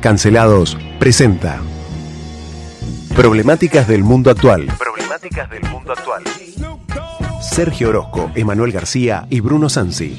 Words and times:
Cancelados 0.00 0.78
presenta 1.00 1.58
Problemáticas 3.16 3.88
del 3.88 4.04
mundo 4.04 4.30
actual. 4.30 4.68
Problemáticas 4.78 5.50
del 5.50 5.62
mundo 5.64 5.92
actual. 5.92 6.22
Sergio 7.42 7.88
Orozco, 7.88 8.30
Emanuel 8.36 8.70
García 8.70 9.26
y 9.28 9.40
Bruno 9.40 9.68
Sansi. 9.68 10.16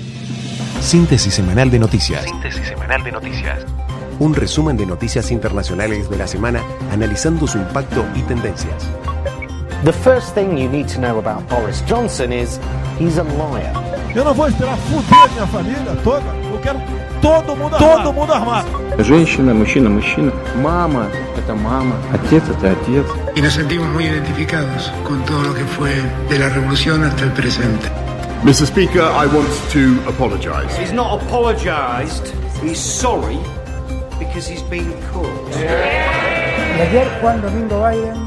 Síntesis 0.81 1.33
semanal 1.33 1.71
de 1.71 1.79
noticias. 1.79 2.25
Síntesis 2.25 2.67
semanal 2.67 3.05
de 3.05 3.13
noticias. 3.13 3.65
Un 4.19 4.35
resumen 4.35 4.75
de 4.75 4.85
noticias 4.85 5.31
internacionales 5.31 6.09
de 6.09 6.17
la 6.17 6.27
semana 6.27 6.61
analizando 6.91 7.47
su 7.47 7.57
impacto 7.57 8.05
y 8.15 8.21
tendencias. 8.23 8.89
The 9.85 9.93
first 9.93 10.35
thing 10.35 10.57
you 10.57 10.67
need 10.69 10.87
to 10.87 10.99
know 10.99 11.19
about 11.19 11.47
Boris 11.47 11.81
Johnson 11.87 12.33
is 12.33 12.59
he's 12.99 13.17
a 13.17 13.23
liar. 13.23 13.73
Eu 14.13 14.25
não 14.25 14.33
vou 14.33 14.49
esperar 14.49 14.77
fuder 14.77 15.31
minha 15.31 15.47
família 15.47 15.95
toda. 16.03 16.25
Eu 16.51 16.59
quero 16.59 16.79
todo 17.21 17.55
mundo 17.55 17.75
armado. 17.77 18.03
Todo 18.03 18.13
mundo 18.13 18.33
armado. 18.33 18.88
Женщина, 18.98 19.54
мужчина, 19.54 19.90
мужчина. 19.90 20.32
Мама – 20.62 21.36
это 21.36 21.54
мама. 21.54 21.96
Отец – 22.12 22.48
это 22.48 22.72
отец. 22.72 23.06
Y 23.34 23.42
nos 23.42 23.54
sentimos 23.54 23.88
muy 23.88 24.04
identificados 24.04 24.92
con 25.04 25.24
todo 25.24 25.42
lo 25.42 25.54
que 25.54 25.64
fue 25.64 25.90
de 26.28 26.38
la 26.38 26.48
revolución 26.48 27.02
hasta 27.02 27.24
el 27.24 27.32
presente. 27.32 27.90
Mr. 28.44 28.66
Speaker, 28.66 29.02
I 29.02 29.26
want 29.26 29.48
to 29.72 29.98
apologise. 30.08 30.76
He's 30.78 30.92
not 30.92 31.22
apologised. 31.22 32.32
He's 32.62 32.78
sorry 32.78 33.38
because 34.18 34.46
he's 34.46 34.62
been 34.68 34.92
caught. 35.12 35.54
Y 36.76 36.80
ayer 36.80 37.08
Juan 37.22 37.40
Domingo 37.40 37.80
Biden 37.80 38.26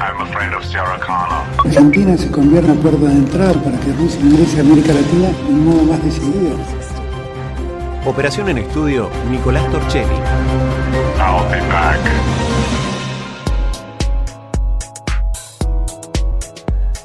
I'm 0.00 0.20
a 0.20 0.26
friend 0.26 0.54
of 0.54 0.64
Sarah 0.64 1.00
Connor. 1.00 1.44
Argentina 1.64 2.16
se 2.16 2.30
convierte 2.30 2.70
en 2.70 2.78
puerta 2.78 3.06
de 3.06 3.12
entrada 3.12 3.54
para 3.54 3.78
que 3.80 3.92
Rusia 3.92 4.20
ingrese 4.20 4.58
a 4.58 4.60
América 4.60 4.92
Latina 4.92 5.28
de 5.28 5.52
un 5.52 5.64
modo 5.64 5.82
más 5.84 6.04
decidido. 6.04 6.56
Operación 8.05 8.49
en 8.49 8.57
estudio, 8.57 9.09
Nicolás 9.29 9.69
Torchelli. 9.71 10.19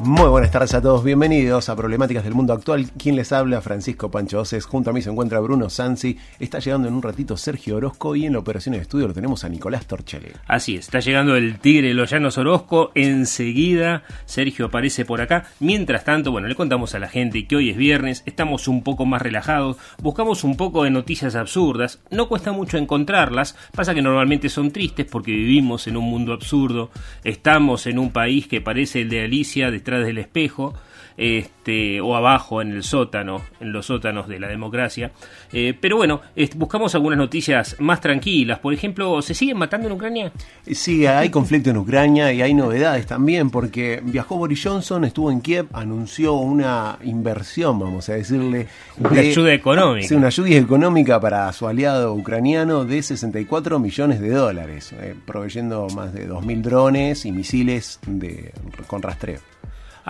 Muy 0.01 0.29
buenas 0.29 0.53
tardes 0.53 0.75
a 0.75 0.81
todos, 0.81 1.03
bienvenidos 1.03 1.69
a 1.69 1.75
Problemáticas 1.75 2.23
del 2.23 2.33
Mundo 2.33 2.53
Actual. 2.53 2.89
Quien 2.97 3.17
les 3.17 3.33
habla, 3.33 3.61
Francisco 3.61 4.13
Pancho 4.13 4.39
Oces. 4.39 4.65
Junto 4.65 4.91
a 4.91 4.93
mí 4.93 5.03
se 5.03 5.11
encuentra 5.11 5.41
Bruno 5.41 5.69
Sansi. 5.69 6.17
Está 6.39 6.61
llegando 6.61 6.87
en 6.87 6.95
un 6.95 7.03
ratito 7.03 7.37
Sergio 7.37 7.79
Orozco 7.79 8.15
y 8.15 8.25
en 8.25 8.35
la 8.35 8.39
operación 8.39 8.77
de 8.77 8.81
estudio 8.81 9.09
lo 9.09 9.13
tenemos 9.13 9.43
a 9.43 9.49
Nicolás 9.49 9.87
Torchelli. 9.87 10.31
Así 10.47 10.77
es, 10.77 10.85
está 10.85 11.01
llegando 11.01 11.35
el 11.35 11.59
Tigre 11.59 11.89
de 11.89 11.95
los 11.95 12.11
Llanos 12.11 12.39
Orozco. 12.39 12.93
Enseguida 12.95 14.05
Sergio 14.25 14.67
aparece 14.67 15.05
por 15.05 15.21
acá. 15.21 15.47
Mientras 15.59 16.05
tanto, 16.05 16.31
bueno, 16.31 16.47
le 16.47 16.55
contamos 16.55 16.95
a 16.95 17.01
la 17.01 17.09
gente 17.09 17.49
que 17.49 17.57
hoy 17.57 17.71
es 17.71 17.77
viernes, 17.77 18.23
estamos 18.25 18.69
un 18.69 18.85
poco 18.85 19.05
más 19.05 19.21
relajados, 19.21 19.79
buscamos 20.01 20.45
un 20.45 20.57
poco 20.57 20.85
de 20.85 20.91
noticias 20.91 21.35
absurdas. 21.35 21.99
No 22.13 22.29
cuesta 22.29 22.53
mucho 22.53 22.79
encontrarlas, 22.79 23.57
pasa 23.75 23.95
que 23.95 24.03
normalmente 24.03 24.49
son 24.49 24.71
tristes 24.71 25.07
porque 25.11 25.33
vivimos 25.33 25.89
en 25.89 25.97
un 25.97 26.05
mundo 26.05 26.33
absurdo. 26.33 26.93
Estamos 27.25 27.89
en 27.89 27.99
un 27.99 28.13
país 28.13 28.47
que 28.47 28.61
parece 28.61 29.01
el 29.01 29.09
de 29.09 29.25
Alicia 29.25 29.73
detrás 29.89 30.07
del 30.07 30.19
espejo, 30.19 30.75
este, 31.17 32.01
o 32.01 32.15
abajo 32.15 32.61
en 32.63 32.73
el 32.73 32.83
sótano, 32.83 33.43
en 33.59 33.73
los 33.73 33.87
sótanos 33.87 34.29
de 34.29 34.39
la 34.39 34.49
democracia. 34.49 35.13
Eh, 35.53 35.75
pero 35.79 35.97
bueno, 35.97 36.21
buscamos 36.57 36.95
algunas 36.95 37.19
noticias 37.19 37.75
más 37.81 38.01
tranquilas. 38.01 38.59
Por 38.59 38.75
ejemplo, 38.75 39.21
¿se 39.23 39.35
siguen 39.35 39.57
matando 39.57 39.89
en 39.89 39.95
Ucrania? 39.95 40.33
Sí, 40.71 41.07
hay 41.07 41.31
conflicto 41.31 41.71
en 41.71 41.79
Ucrania 41.79 42.33
y 42.33 42.43
hay 42.43 42.53
novedades 42.53 43.07
también 43.07 43.51
porque 43.51 44.01
viajó 44.05 44.37
Boris 44.37 44.63
Johnson, 44.63 45.05
estuvo 45.05 45.33
en 45.33 45.41
Kiev, 45.41 45.67
anunció 45.73 46.35
una 46.35 46.99
inversión, 47.03 47.79
vamos 47.79 48.09
a 48.11 48.13
decirle. 48.13 48.69
Una 48.99 49.21
ayuda 49.21 49.55
económica. 49.55 50.07
Sí, 50.07 50.15
una 50.15 50.27
ayuda 50.27 50.51
económica 50.51 51.19
para 51.19 51.51
su 51.53 51.67
aliado 51.67 52.13
ucraniano 52.13 52.85
de 52.85 53.03
64 53.03 53.79
millones 53.79 54.21
de 54.21 54.31
dólares, 54.31 54.93
eh, 54.93 55.15
proveyendo 55.27 55.87
más 55.97 56.13
de 56.13 56.29
2.000 56.29 56.61
drones 56.61 57.25
y 57.25 57.33
misiles 57.33 57.99
de, 58.07 58.53
con 58.87 59.03
rastreo. 59.03 59.41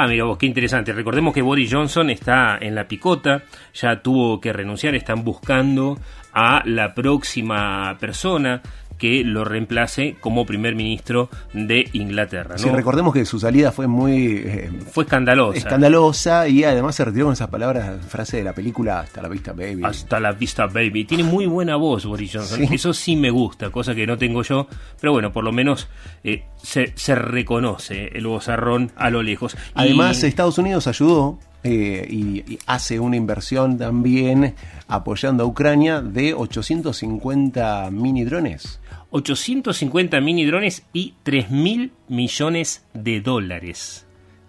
Ah, 0.00 0.06
mira 0.06 0.22
vos, 0.22 0.38
qué 0.38 0.46
interesante. 0.46 0.92
Recordemos 0.92 1.34
que 1.34 1.42
Boris 1.42 1.72
Johnson 1.72 2.08
está 2.10 2.56
en 2.60 2.76
la 2.76 2.86
picota, 2.86 3.42
ya 3.74 4.00
tuvo 4.00 4.40
que 4.40 4.52
renunciar, 4.52 4.94
están 4.94 5.24
buscando 5.24 5.98
a 6.32 6.62
la 6.64 6.94
próxima 6.94 7.96
persona 7.98 8.62
que 8.98 9.22
lo 9.24 9.44
reemplace 9.44 10.16
como 10.20 10.44
primer 10.44 10.74
ministro 10.74 11.30
de 11.52 11.88
Inglaterra. 11.92 12.56
¿no? 12.56 12.58
Sí, 12.58 12.68
recordemos 12.68 13.14
que 13.14 13.24
su 13.24 13.38
salida 13.38 13.72
fue 13.72 13.86
muy 13.86 14.42
eh, 14.44 14.70
Fue 14.92 15.04
escandalosa. 15.04 15.56
escandalosa 15.58 16.48
y 16.48 16.64
además 16.64 16.96
se 16.96 17.04
retiró 17.04 17.26
con 17.26 17.32
esas 17.34 17.48
palabras, 17.48 18.04
frase 18.08 18.38
de 18.38 18.44
la 18.44 18.52
película 18.52 19.00
Hasta 19.00 19.22
la 19.22 19.28
vista, 19.28 19.52
baby. 19.52 19.82
Hasta 19.84 20.18
la 20.20 20.32
vista, 20.32 20.66
baby. 20.66 21.04
Tiene 21.04 21.22
muy 21.24 21.46
buena 21.46 21.76
voz 21.76 22.04
Boris 22.06 22.32
Johnson. 22.34 22.58
Sí. 22.66 22.74
Eso 22.74 22.92
sí 22.92 23.16
me 23.16 23.30
gusta, 23.30 23.70
cosa 23.70 23.94
que 23.94 24.06
no 24.06 24.18
tengo 24.18 24.42
yo. 24.42 24.66
Pero 25.00 25.12
bueno, 25.12 25.32
por 25.32 25.44
lo 25.44 25.52
menos 25.52 25.88
eh, 26.24 26.44
se, 26.62 26.92
se 26.96 27.14
reconoce 27.14 28.08
el 28.14 28.26
vozarrón 28.26 28.90
a 28.96 29.10
lo 29.10 29.22
lejos. 29.22 29.54
Y- 29.54 29.58
Además, 29.74 30.22
Estados 30.24 30.58
Unidos 30.58 30.86
ayudó 30.88 31.38
eh, 31.64 32.06
y, 32.10 32.52
y 32.52 32.58
hace 32.66 32.98
una 33.00 33.16
inversión 33.16 33.78
también 33.78 34.54
apoyando 34.88 35.44
a 35.44 35.46
Ucrania 35.46 36.00
de 36.00 36.34
850 36.34 37.90
mini 37.90 38.24
drones. 38.24 38.80
850 39.10 40.20
mini 40.20 40.44
drones 40.44 40.84
y 40.92 41.14
3 41.22 41.50
mil 41.50 41.92
millones 42.08 42.84
de 42.94 43.20
dólares. 43.20 44.07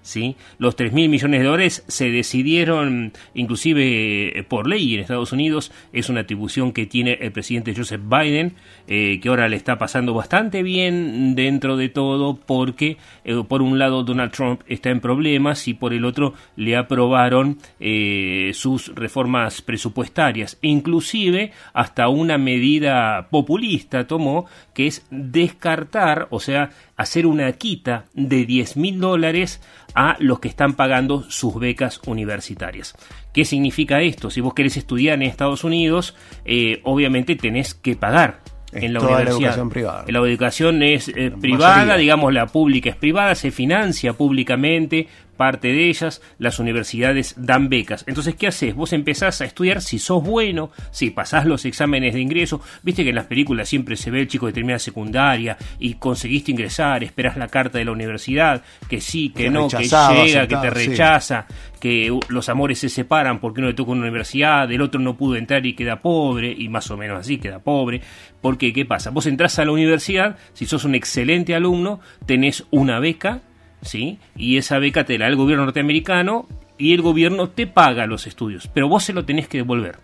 ¿Sí? 0.09 0.35
Los 0.57 0.75
3 0.75 0.91
mil 0.91 1.09
millones 1.09 1.41
de 1.41 1.45
dólares 1.45 1.83
se 1.87 2.09
decidieron 2.09 3.13
inclusive 3.33 4.39
eh, 4.39 4.43
por 4.43 4.67
ley 4.67 4.95
en 4.95 5.01
Estados 5.01 5.31
Unidos. 5.31 5.71
Es 5.93 6.09
una 6.09 6.21
atribución 6.21 6.71
que 6.71 6.85
tiene 6.85 7.17
el 7.21 7.31
presidente 7.31 7.73
Joseph 7.75 8.01
Biden, 8.03 8.55
eh, 8.87 9.19
que 9.21 9.29
ahora 9.29 9.47
le 9.47 9.55
está 9.55 9.77
pasando 9.77 10.13
bastante 10.13 10.63
bien 10.63 11.35
dentro 11.35 11.77
de 11.77 11.89
todo 11.89 12.35
porque 12.35 12.97
eh, 13.23 13.43
por 13.47 13.61
un 13.61 13.77
lado 13.79 14.03
Donald 14.03 14.31
Trump 14.31 14.61
está 14.67 14.89
en 14.89 14.99
problemas 14.99 15.67
y 15.67 15.73
por 15.73 15.93
el 15.93 16.05
otro 16.05 16.33
le 16.55 16.75
aprobaron 16.75 17.57
eh, 17.79 18.51
sus 18.53 18.93
reformas 18.95 19.61
presupuestarias. 19.61 20.57
Inclusive 20.61 21.51
hasta 21.73 22.09
una 22.09 22.37
medida 22.37 23.27
populista 23.29 24.07
tomó 24.07 24.45
que 24.73 24.87
es 24.87 25.05
descartar, 25.09 26.27
o 26.31 26.39
sea, 26.39 26.71
hacer 26.99 27.25
una 27.25 27.51
quita 27.53 28.05
de 28.13 28.45
10 28.45 28.75
mil 28.77 28.99
dólares 28.99 29.61
a 29.95 30.17
los 30.19 30.39
que 30.41 30.49
están 30.49 30.73
pagando 30.73 31.23
sus 31.29 31.57
becas 31.57 31.99
universitarias. 32.05 32.93
¿Qué 33.33 33.45
significa 33.45 34.01
esto? 34.01 34.29
Si 34.29 34.41
vos 34.41 34.53
querés 34.53 34.75
estudiar 34.75 35.15
en 35.15 35.23
Estados 35.23 35.63
Unidos, 35.63 36.13
eh, 36.43 36.81
obviamente 36.83 37.35
tenés 37.37 37.73
que 37.73 37.95
pagar 37.95 38.41
Es 38.73 38.83
en 38.83 38.93
la 38.93 38.99
toda 38.99 39.11
la 39.11 39.17
universidad. 39.17 39.49
educación 39.51 39.69
privada. 39.69 40.05
La 40.09 40.19
educación 40.19 40.83
es 40.83 41.07
eh, 41.07 41.31
privada, 41.39 41.75
mayoría. 41.77 41.97
digamos 41.97 42.33
la 42.33 42.47
pública 42.47 42.89
es 42.89 42.95
privada, 42.97 43.33
se 43.33 43.51
financia 43.51 44.11
públicamente, 44.13 45.07
parte 45.39 45.69
de 45.69 45.87
ellas, 45.87 46.21
las 46.37 46.59
universidades 46.59 47.33
dan 47.37 47.69
becas. 47.69 48.03
Entonces, 48.07 48.35
¿qué 48.35 48.47
haces? 48.47 48.75
Vos 48.75 48.91
empezás 48.91 49.39
a 49.39 49.45
estudiar 49.45 49.81
si 49.81 49.97
sos 49.97 50.21
bueno, 50.21 50.69
si 50.91 51.11
pasás 51.11 51.45
los 51.45 51.63
exámenes 51.63 52.13
de 52.13 52.19
ingreso. 52.19 52.59
Viste 52.83 53.03
que 53.03 53.11
en 53.11 53.15
las 53.15 53.27
películas 53.27 53.69
siempre 53.69 53.95
se 53.95 54.11
ve 54.11 54.19
el 54.19 54.27
chico 54.27 54.47
que 54.47 54.51
termina 54.51 54.77
secundaria 54.79 55.57
y 55.79 55.93
conseguiste 55.93 56.51
ingresar, 56.51 57.05
esperás 57.05 57.37
la 57.37 57.47
carta 57.47 57.77
de 57.77 57.85
la 57.85 57.93
universidad, 57.93 58.61
que 58.89 58.99
sí, 58.99 59.29
que 59.29 59.45
Que 59.45 59.49
no, 59.49 59.69
que 59.69 59.85
llega, 59.85 60.45
que 60.45 60.57
te 60.57 60.71
sí. 60.71 60.87
rechaza, 60.89 61.45
que 61.79 62.13
los 62.27 62.49
amores 62.49 62.79
se 62.79 62.89
separan 62.89 63.39
porque 63.39 63.61
uno 63.61 63.69
le 63.69 63.75
toca 63.75 63.91
una 63.91 64.01
universidad, 64.01 64.69
el 64.69 64.81
otro 64.81 64.99
no 64.99 65.15
pudo 65.15 65.37
entrar 65.37 65.65
y 65.65 65.73
queda 65.73 66.01
pobre, 66.01 66.53
y 66.57 66.67
más 66.67 66.91
o 66.91 66.97
menos 66.97 67.17
así 67.17 67.37
queda 67.37 67.59
pobre. 67.59 68.01
Porque, 68.41 68.73
¿qué 68.73 68.85
pasa? 68.85 69.09
Vos 69.11 69.25
entras 69.25 69.57
a 69.57 69.63
la 69.63 69.71
universidad, 69.71 70.35
si 70.51 70.65
sos 70.65 70.83
un 70.83 70.95
excelente 70.95 71.55
alumno, 71.55 72.01
tenés 72.25 72.65
una 72.71 72.99
beca, 72.99 73.41
¿sí? 73.81 74.19
Y 74.35 74.57
esa 74.57 74.79
beca 74.79 75.05
te 75.05 75.17
la 75.17 75.25
da 75.25 75.31
el 75.31 75.35
gobierno 75.35 75.65
norteamericano 75.65 76.47
y 76.77 76.93
el 76.93 77.01
gobierno 77.01 77.49
te 77.49 77.67
paga 77.67 78.05
los 78.05 78.27
estudios, 78.27 78.69
pero 78.73 78.87
vos 78.87 79.03
se 79.03 79.13
lo 79.13 79.25
tenés 79.25 79.47
que 79.47 79.59
devolver. 79.59 79.97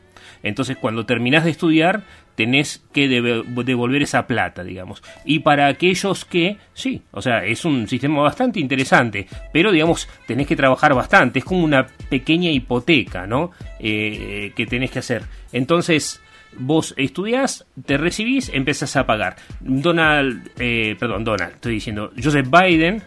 Entonces, 0.43 0.77
cuando 0.77 1.07
terminás 1.07 1.43
de 1.43 1.49
estudiar, 1.49 2.03
tenés 2.35 2.83
que 2.93 3.07
devolver 3.07 4.03
esa 4.03 4.27
plata, 4.27 4.63
digamos. 4.63 5.01
Y 5.23 5.39
para 5.39 5.67
aquellos 5.67 6.23
que, 6.23 6.57
sí, 6.73 7.01
o 7.11 7.21
sea, 7.21 7.45
es 7.45 7.65
un 7.65 7.87
sistema 7.87 8.21
bastante 8.21 8.59
interesante, 8.59 9.27
pero 9.51 9.71
digamos, 9.71 10.07
tenés 10.27 10.45
que 10.45 10.55
trabajar 10.55 10.93
bastante, 10.93 11.39
es 11.39 11.45
como 11.45 11.63
una 11.63 11.87
pequeña 12.09 12.51
hipoteca, 12.51 13.25
¿no? 13.25 13.51
Eh, 13.79 14.51
que 14.55 14.67
tenés 14.67 14.91
que 14.91 14.99
hacer. 14.99 15.23
Entonces, 15.51 16.21
vos 16.57 16.93
estudiás, 16.97 17.65
te 17.85 17.97
recibís, 17.97 18.49
empezás 18.53 18.95
a 18.95 19.05
pagar. 19.05 19.35
Donald, 19.59 20.51
eh, 20.59 20.95
perdón, 20.99 21.23
Donald, 21.23 21.53
estoy 21.55 21.75
diciendo, 21.75 22.11
Joseph 22.21 22.47
Biden, 22.49 23.01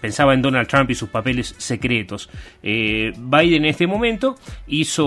pensaba 0.00 0.34
en 0.34 0.42
Donald 0.42 0.68
Trump 0.68 0.90
y 0.90 0.94
sus 0.94 1.08
papeles 1.08 1.54
secretos. 1.58 2.28
Eh, 2.62 3.12
Biden 3.16 3.64
en 3.64 3.70
este 3.70 3.86
momento 3.86 4.36
hizo 4.66 5.06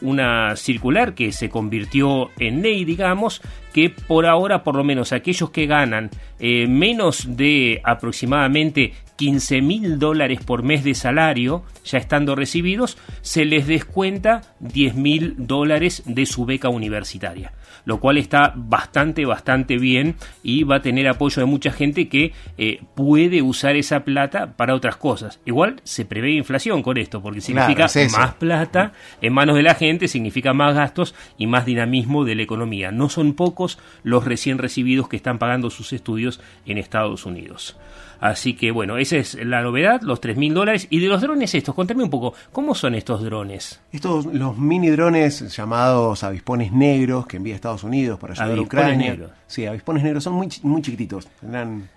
una 0.00 0.56
circular 0.56 1.14
que 1.14 1.32
se 1.32 1.48
convirtió 1.48 2.30
en 2.38 2.62
ley, 2.62 2.84
digamos, 2.84 3.42
que 3.72 3.90
por 3.90 4.26
ahora, 4.26 4.62
por 4.62 4.74
lo 4.76 4.84
menos 4.84 5.12
aquellos 5.12 5.50
que 5.50 5.66
ganan 5.66 6.10
eh, 6.38 6.66
menos 6.66 7.36
de 7.36 7.80
aproximadamente 7.84 8.92
15 9.20 9.60
mil 9.60 9.98
dólares 9.98 10.40
por 10.42 10.62
mes 10.62 10.82
de 10.82 10.94
salario, 10.94 11.62
ya 11.84 11.98
estando 11.98 12.34
recibidos, 12.34 12.96
se 13.20 13.44
les 13.44 13.66
descuenta 13.66 14.40
10 14.60 14.94
mil 14.94 15.34
dólares 15.36 16.02
de 16.06 16.24
su 16.24 16.46
beca 16.46 16.70
universitaria. 16.70 17.52
lo 17.86 17.98
cual 17.98 18.18
está 18.18 18.52
bastante, 18.54 19.24
bastante 19.24 19.78
bien 19.78 20.16
y 20.42 20.64
va 20.64 20.76
a 20.76 20.82
tener 20.82 21.08
apoyo 21.08 21.40
de 21.40 21.46
mucha 21.46 21.70
gente 21.72 22.08
que 22.08 22.32
eh, 22.58 22.82
puede 22.94 23.40
usar 23.40 23.74
esa 23.76 24.04
plata 24.04 24.54
para 24.56 24.74
otras 24.74 24.96
cosas. 24.96 25.40
Igual 25.46 25.80
se 25.84 26.04
prevé 26.04 26.32
inflación 26.32 26.82
con 26.82 26.98
esto, 26.98 27.22
porque 27.22 27.40
significa 27.40 27.88
más 28.12 28.34
plata 28.34 28.92
en 29.22 29.32
manos 29.32 29.56
de 29.56 29.62
la 29.62 29.74
gente, 29.74 30.08
significa 30.08 30.52
más 30.52 30.74
gastos 30.74 31.14
y 31.38 31.46
más 31.46 31.64
dinamismo 31.64 32.24
de 32.24 32.34
la 32.34 32.42
economía. 32.42 32.90
No 32.90 33.08
son 33.08 33.32
pocos 33.32 33.78
los 34.02 34.24
recién 34.24 34.58
recibidos 34.58 35.08
que 35.08 35.16
están 35.16 35.38
pagando 35.38 35.70
sus 35.70 35.92
estudios 35.94 36.40
en 36.66 36.76
Estados 36.76 37.24
Unidos. 37.24 37.78
Así 38.20 38.54
que 38.54 38.70
bueno, 38.70 38.98
esa 38.98 39.16
es 39.16 39.34
la 39.34 39.62
novedad, 39.62 40.02
los 40.02 40.20
tres 40.20 40.36
mil 40.36 40.52
dólares. 40.52 40.86
Y 40.90 41.00
de 41.00 41.08
los 41.08 41.22
drones 41.22 41.54
estos, 41.54 41.74
contame 41.74 42.04
un 42.04 42.10
poco, 42.10 42.34
¿cómo 42.52 42.74
son 42.74 42.94
estos 42.94 43.22
drones? 43.22 43.80
Estos, 43.92 44.26
los 44.26 44.58
mini 44.58 44.90
drones 44.90 45.56
llamados 45.56 46.22
avispones 46.22 46.70
negros 46.70 47.26
que 47.26 47.38
envía 47.38 47.54
Estados 47.54 47.82
Unidos 47.82 48.18
para 48.18 48.34
ayudar 48.34 48.58
a 48.58 48.60
Ucrania. 48.60 49.10
Negros. 49.10 49.30
Sí, 49.46 49.66
avispones 49.66 50.02
negros 50.02 50.22
son 50.22 50.34
muy, 50.34 50.48
muy 50.62 50.82
chiquititos, 50.82 51.26
tendrán 51.40 51.88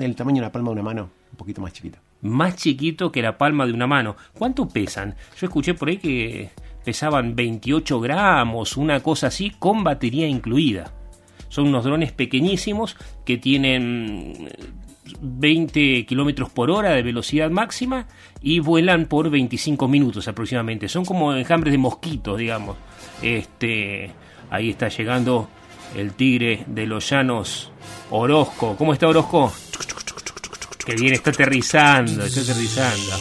el 0.00 0.14
tamaño 0.14 0.36
de 0.36 0.42
la 0.42 0.52
palma 0.52 0.68
de 0.68 0.72
una 0.74 0.82
mano, 0.82 1.10
un 1.32 1.36
poquito 1.36 1.60
más 1.60 1.72
chiquito. 1.72 1.98
Más 2.22 2.56
chiquito 2.56 3.10
que 3.10 3.22
la 3.22 3.36
palma 3.36 3.66
de 3.66 3.72
una 3.72 3.86
mano. 3.86 4.16
¿Cuánto 4.32 4.68
pesan? 4.68 5.14
Yo 5.38 5.46
escuché 5.46 5.74
por 5.74 5.88
ahí 5.88 5.98
que 5.98 6.50
pesaban 6.84 7.34
28 7.34 8.00
gramos, 8.00 8.76
una 8.76 9.00
cosa 9.00 9.28
así, 9.28 9.50
con 9.58 9.84
batería 9.84 10.26
incluida. 10.26 10.92
Son 11.48 11.68
unos 11.68 11.84
drones 11.84 12.12
pequeñísimos 12.12 12.96
que 13.24 13.38
tienen 13.38 14.50
20 15.20 16.06
kilómetros 16.06 16.50
por 16.50 16.70
hora 16.70 16.90
de 16.90 17.02
velocidad 17.02 17.50
máxima 17.50 18.06
y 18.40 18.60
vuelan 18.60 19.06
por 19.06 19.30
25 19.30 19.88
minutos 19.88 20.28
aproximadamente. 20.28 20.88
Son 20.88 21.04
como 21.04 21.34
enjambres 21.34 21.72
de 21.72 21.78
mosquitos, 21.78 22.38
digamos. 22.38 22.76
Este, 23.22 24.10
ahí 24.50 24.70
está 24.70 24.88
llegando 24.88 25.48
el 25.96 26.12
tigre 26.14 26.64
de 26.66 26.86
los 26.86 27.08
llanos, 27.08 27.70
Orozco. 28.10 28.76
¿Cómo 28.76 28.92
está 28.92 29.08
Orozco? 29.08 29.52
Que 30.84 30.94
bien, 30.94 31.14
está 31.14 31.30
aterrizando, 31.30 32.24
está 32.24 32.40
aterrizando. 32.40 33.16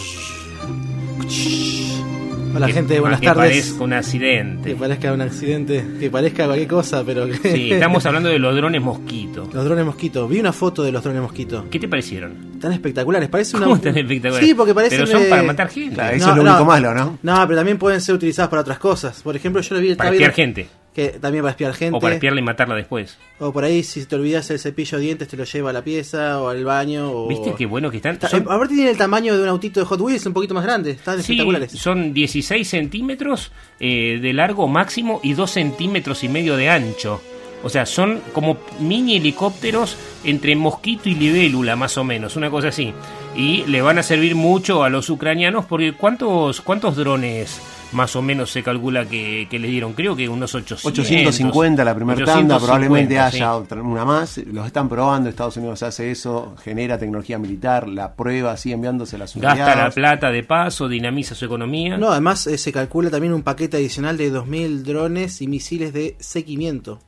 Hola 2.55 2.67
gente, 2.67 2.99
buenas 2.99 3.19
tardes. 3.19 3.35
Que 3.35 3.59
parezca 3.61 3.83
un 3.83 3.93
accidente. 3.93 4.69
Que 4.69 4.75
parezca 4.75 5.13
un 5.13 5.21
accidente, 5.21 5.85
que 5.99 6.09
parezca 6.11 6.45
cualquier 6.45 6.67
cosa, 6.67 7.03
pero... 7.03 7.27
Sí, 7.41 7.71
estamos 7.71 8.05
hablando 8.05 8.29
de 8.29 8.37
los 8.37 8.55
drones 8.55 8.81
mosquito. 8.81 9.49
Los 9.51 9.65
drones 9.65 9.85
mosquito. 9.85 10.27
Vi 10.27 10.39
una 10.39 10.53
foto 10.53 10.83
de 10.83 10.91
los 10.91 11.03
drones 11.03 11.21
mosquito. 11.21 11.65
¿Qué 11.71 11.79
te 11.79 11.87
parecieron? 11.87 12.59
Tan 12.59 12.71
espectaculares, 12.71 13.27
parece 13.29 13.57
una... 13.57 13.65
¿Cómo 13.65 13.79
tan 13.79 13.97
espectaculares? 13.97 14.47
Sí, 14.47 14.53
porque 14.53 14.75
parecen... 14.75 14.99
Pero 14.99 15.19
son 15.19 15.29
para 15.29 15.43
matar 15.43 15.69
gente. 15.69 15.99
eso 16.15 16.29
es 16.29 16.35
lo 16.35 16.43
único 16.43 16.65
malo, 16.65 16.93
¿no? 16.93 17.17
No, 17.23 17.47
pero 17.47 17.57
también 17.57 17.77
pueden 17.79 18.01
ser 18.01 18.15
utilizados 18.15 18.49
para 18.49 18.61
otras 18.61 18.77
cosas. 18.77 19.21
Por 19.23 19.35
ejemplo, 19.35 19.61
yo 19.61 19.75
lo 19.75 19.81
vi... 19.81 19.95
Para 19.95 20.11
espiar 20.11 20.33
gente 20.33 20.67
que 20.93 21.09
también 21.09 21.43
para 21.43 21.51
espiar 21.51 21.73
gente. 21.73 21.97
O 21.97 21.99
para 21.99 22.15
espiarla 22.15 22.39
y 22.39 22.43
matarla 22.43 22.75
después. 22.75 23.17
O 23.39 23.51
por 23.51 23.63
ahí, 23.63 23.83
si 23.83 24.05
te 24.05 24.15
olvidas 24.15 24.49
el 24.51 24.59
cepillo 24.59 24.97
de 24.97 25.05
dientes, 25.05 25.27
te 25.27 25.35
lo 25.35 25.43
lleva 25.43 25.71
a 25.71 25.73
la 25.73 25.83
pieza 25.83 26.41
o 26.41 26.49
al 26.49 26.63
baño. 26.63 27.11
O... 27.11 27.27
¿Viste 27.27 27.53
qué 27.57 27.65
bueno 27.65 27.89
que 27.89 27.97
están? 27.97 28.19
Son... 28.21 28.45
A 28.49 28.57
ver, 28.57 28.67
tiene 28.67 28.89
el 28.89 28.97
tamaño 28.97 29.35
de 29.35 29.43
un 29.43 29.49
autito 29.49 29.79
de 29.79 29.85
Hot 29.85 29.99
Wheels, 29.99 30.25
un 30.25 30.33
poquito 30.33 30.53
más 30.53 30.63
grande. 30.63 30.91
Están 30.91 31.15
sí, 31.15 31.33
espectaculares. 31.33 31.71
Son 31.71 32.13
16 32.13 32.67
centímetros 32.67 33.51
eh, 33.79 34.19
de 34.21 34.33
largo 34.33 34.67
máximo 34.67 35.19
y 35.23 35.33
2 35.33 35.49
centímetros 35.49 36.23
y 36.23 36.29
medio 36.29 36.55
de 36.55 36.69
ancho. 36.69 37.21
O 37.63 37.69
sea, 37.69 37.85
son 37.85 38.21
como 38.33 38.57
mini 38.79 39.15
helicópteros 39.15 39.97
entre 40.25 40.55
mosquito 40.55 41.07
y 41.07 41.15
libélula, 41.15 41.77
más 41.77 41.97
o 41.97 42.03
menos, 42.03 42.35
una 42.35 42.49
cosa 42.49 42.67
así. 42.67 42.93
Y 43.35 43.65
le 43.65 43.81
van 43.81 43.97
a 43.97 44.03
servir 44.03 44.35
mucho 44.35 44.83
a 44.83 44.89
los 44.89 45.09
ucranianos 45.09 45.65
porque 45.65 45.93
¿cuántos, 45.93 46.59
cuántos 46.59 46.97
drones 46.97 47.61
más 47.93 48.15
o 48.15 48.21
menos 48.21 48.51
se 48.51 48.63
calcula 48.63 49.05
que, 49.05 49.47
le 49.51 49.67
dieron, 49.67 49.93
creo 49.93 50.15
que 50.15 50.27
unos 50.27 50.53
800. 50.53 50.85
850 50.85 51.83
la 51.83 51.95
primera 51.95 52.25
tanda, 52.25 52.57
probablemente 52.57 53.19
haya 53.19 53.55
una 53.55 54.05
más. 54.05 54.37
Los 54.37 54.67
están 54.67 54.89
probando, 54.89 55.29
Estados 55.29 55.57
Unidos 55.57 55.83
hace 55.83 56.11
eso, 56.11 56.55
genera 56.63 56.97
tecnología 56.97 57.37
militar, 57.37 57.87
la 57.87 58.13
prueba, 58.13 58.55
sigue 58.57 58.75
enviándose 58.75 59.17
las 59.17 59.35
unidades. 59.35 59.59
Gasta 59.59 59.83
la 59.83 59.91
plata 59.91 60.31
de 60.31 60.43
paso, 60.43 60.87
dinamiza 60.87 61.35
su 61.35 61.45
economía. 61.45 61.97
No, 61.97 62.11
además 62.11 62.47
eh, 62.47 62.57
se 62.57 62.71
calcula 62.71 63.09
también 63.09 63.33
un 63.33 63.43
paquete 63.43 63.77
adicional 63.77 64.17
de 64.17 64.31
2.000 64.31 64.83
drones 64.83 65.41
y 65.41 65.47
misiles 65.47 65.93
de 65.93 66.15
seguimiento, 66.19 66.99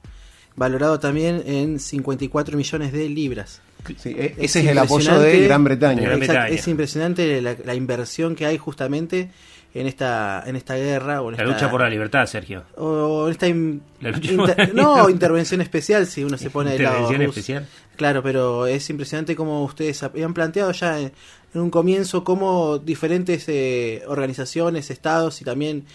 valorado 0.55 0.99
también 0.99 1.43
en 1.45 1.79
54 1.79 2.57
millones 2.57 2.91
de 2.91 3.09
libras. 3.09 3.61
E-, 4.05 4.35
ese 4.39 4.59
es, 4.61 4.67
el 4.67 4.77
apoyo 4.77 5.19
de 5.19 5.41
Gran 5.41 5.63
Bretaña. 5.63 6.13
Es 6.47 6.67
impresionante 6.67 7.41
la 7.41 7.75
inversión 7.75 8.35
que 8.35 8.45
hay 8.45 8.57
justamente 8.57 9.29
en 9.75 9.87
esta 9.87 10.41
en 10.45 10.55
esta 10.55 10.75
guerra 10.75 11.21
o 11.21 11.29
en 11.29 11.37
la 11.37 11.43
lucha 11.43 11.69
por 11.69 11.81
la 11.81 11.89
libertad 11.89 12.25
Sergio. 12.27 12.63
O 12.77 13.27
en 13.27 13.31
esta 13.31 14.73
no 14.73 15.09
intervención 15.09 15.59
especial 15.59 16.07
si 16.07 16.23
uno 16.23 16.37
se 16.37 16.49
pone 16.49 16.71
de 16.71 16.79
lado 16.79 17.11
especial. 17.11 17.67
Claro 17.97 18.23
pero 18.23 18.67
es 18.67 18.89
impresionante 18.89 19.35
como 19.35 19.65
ustedes 19.65 20.01
habían 20.01 20.33
planteado 20.33 20.71
ya 20.71 21.01
en, 21.01 21.11
un 21.53 21.69
comienzo 21.69 22.23
cómo 22.23 22.79
diferentes 22.79 23.47
eh, 23.49 24.03
organizaciones 24.07 24.89
estados 24.89 25.41
y 25.41 25.45
también 25.45 25.85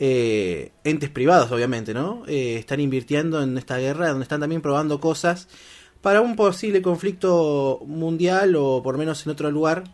eh, 0.00 0.72
entes 0.82 1.10
privados 1.10 1.50
obviamente 1.52 1.94
no 1.94 2.24
eh, 2.26 2.56
están 2.58 2.80
invirtiendo 2.80 3.40
en 3.40 3.56
esta 3.56 3.78
guerra 3.78 4.08
donde 4.08 4.24
están 4.24 4.40
también 4.40 4.62
probando 4.62 5.00
cosas 5.00 5.48
para 6.02 6.20
un 6.20 6.34
posible 6.34 6.82
conflicto 6.82 7.80
mundial 7.86 8.56
o 8.56 8.82
por 8.82 8.98
menos 8.98 9.24
en 9.26 9.32
otro 9.32 9.50
lugar 9.50 9.84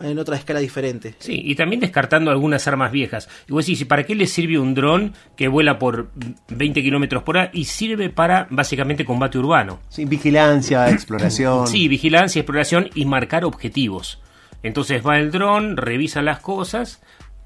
en 0.00 0.18
otra 0.18 0.36
escala 0.36 0.60
diferente. 0.60 1.14
Sí, 1.18 1.40
y 1.44 1.54
también 1.54 1.80
descartando 1.80 2.30
algunas 2.30 2.66
armas 2.68 2.92
viejas. 2.92 3.28
Y 3.48 3.52
vos 3.52 3.66
decís, 3.66 3.84
¿para 3.86 4.04
qué 4.04 4.14
le 4.14 4.26
sirve 4.26 4.58
un 4.58 4.74
dron 4.74 5.14
que 5.36 5.48
vuela 5.48 5.78
por 5.78 6.10
20 6.48 6.82
kilómetros 6.82 7.22
por 7.22 7.36
hora 7.36 7.50
y 7.52 7.64
sirve 7.64 8.10
para 8.10 8.46
básicamente 8.50 9.04
combate 9.04 9.38
urbano? 9.38 9.80
Sí, 9.88 10.04
vigilancia, 10.04 10.90
exploración. 10.90 11.66
Sí, 11.66 11.88
vigilancia, 11.88 12.40
exploración 12.40 12.90
y 12.94 13.04
marcar 13.04 13.44
objetivos. 13.44 14.20
Entonces 14.62 15.06
va 15.06 15.18
el 15.18 15.30
dron, 15.30 15.76
revisa 15.76 16.22
las 16.22 16.40
cosas, 16.40 17.02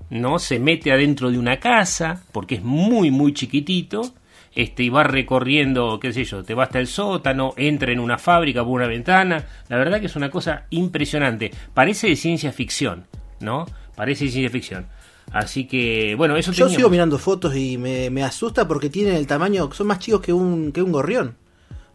¿no? 0.08 0.38
Se 0.38 0.58
mete 0.58 0.92
adentro 0.92 1.30
de 1.30 1.38
una 1.38 1.58
casa, 1.58 2.22
porque 2.32 2.56
es 2.56 2.62
muy, 2.62 3.10
muy 3.10 3.34
chiquitito, 3.34 4.14
este, 4.54 4.82
y 4.82 4.88
va 4.88 5.04
recorriendo, 5.04 6.00
qué 6.00 6.12
sé 6.12 6.24
yo, 6.24 6.42
te 6.42 6.54
va 6.54 6.64
hasta 6.64 6.78
el 6.78 6.86
sótano, 6.86 7.54
entra 7.56 7.92
en 7.92 8.00
una 8.00 8.18
fábrica 8.18 8.64
por 8.64 8.72
una 8.72 8.86
ventana. 8.86 9.44
La 9.68 9.76
verdad 9.76 10.00
que 10.00 10.06
es 10.06 10.16
una 10.16 10.30
cosa 10.30 10.66
impresionante. 10.70 11.50
Parece 11.74 12.08
de 12.08 12.16
ciencia 12.16 12.52
ficción, 12.52 13.06
¿no? 13.40 13.66
Parece 13.94 14.24
de 14.24 14.30
ciencia 14.30 14.50
ficción. 14.50 14.86
Así 15.32 15.66
que, 15.66 16.14
bueno, 16.16 16.36
eso 16.36 16.50
Yo 16.52 16.68
sigo 16.68 16.90
mirando 16.90 17.16
fotos 17.18 17.54
y 17.54 17.78
me, 17.78 18.10
me, 18.10 18.24
asusta 18.24 18.66
porque 18.66 18.90
tienen 18.90 19.14
el 19.14 19.28
tamaño, 19.28 19.70
son 19.72 19.86
más 19.86 20.00
chicos 20.00 20.20
que 20.20 20.32
un, 20.32 20.72
que 20.72 20.82
un 20.82 20.90
gorrión. 20.90 21.36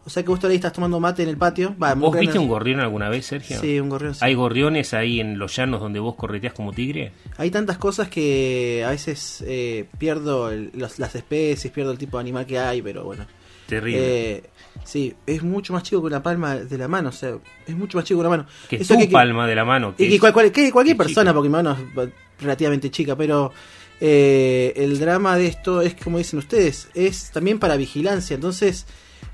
O 0.06 0.10
sea 0.10 0.22
que 0.22 0.30
vos 0.30 0.44
ahí 0.44 0.56
estás 0.56 0.72
tomando 0.72 1.00
mate 1.00 1.24
en 1.24 1.30
el 1.30 1.38
patio. 1.38 1.76
¿Vos 1.98 2.20
viste 2.20 2.38
un 2.38 2.48
gorrión 2.48 2.80
alguna 2.80 3.10
vez, 3.10 3.26
Sergio? 3.26 3.60
Sí, 3.60 3.80
un 3.80 3.90
gorrión. 3.90 4.14
¿Hay 4.22 4.36
gorriones 4.36 4.94
ahí 4.94 5.20
en 5.20 5.40
los 5.40 5.56
llanos 5.56 5.82
donde 5.82 6.00
vos 6.00 6.16
correteas 6.16 6.54
como 6.54 6.72
tigre? 6.72 7.12
Hay 7.38 7.50
tantas 7.50 7.80
cosas 7.80 8.08
que 8.08 8.84
a 8.86 8.92
veces 8.92 9.44
eh, 9.48 9.86
pierdo 9.98 10.52
las 10.52 11.16
especies, 11.16 11.72
pierdo 11.74 11.92
el 11.92 11.98
tipo 11.98 12.18
de 12.18 12.22
animal 12.22 12.46
que 12.46 12.60
hay, 12.60 12.84
pero 12.84 13.04
bueno. 13.04 13.26
Terrible. 13.68 14.36
Eh, 14.36 14.44
sí, 14.84 15.16
es 15.26 15.42
mucho 15.42 15.74
más 15.74 15.82
chico 15.82 16.02
que 16.02 16.08
una 16.08 16.22
palma 16.22 16.56
de 16.56 16.78
la 16.78 16.88
mano, 16.88 17.10
o 17.10 17.12
sea, 17.12 17.38
es 17.66 17.76
mucho 17.76 17.98
más 17.98 18.06
chico 18.06 18.20
que 18.20 18.28
una 18.28 18.30
mano. 18.30 18.46
Que 18.70 18.76
Eso 18.78 18.96
tu 18.96 19.10
palma 19.10 19.48
de 19.48 19.56
la 19.56 19.66
mano. 19.66 19.96
Que 19.96 20.06
y 20.06 20.20
que, 20.20 20.72
cualquier 20.72 20.98
persona, 20.98 21.34
porque 21.34 21.50
mi 21.50 21.54
mano 21.54 21.76
es 21.76 22.10
relativamente 22.40 22.92
chica, 22.92 23.16
pero 23.16 23.52
eh, 24.00 24.74
el 24.76 25.00
drama 25.00 25.36
de 25.36 25.48
esto 25.48 25.82
es, 25.82 25.96
como 25.96 26.20
dicen 26.20 26.40
ustedes, 26.40 26.90
es 26.94 27.32
también 27.32 27.58
para 27.58 27.76
vigilancia, 27.76 28.36
entonces 28.36 28.86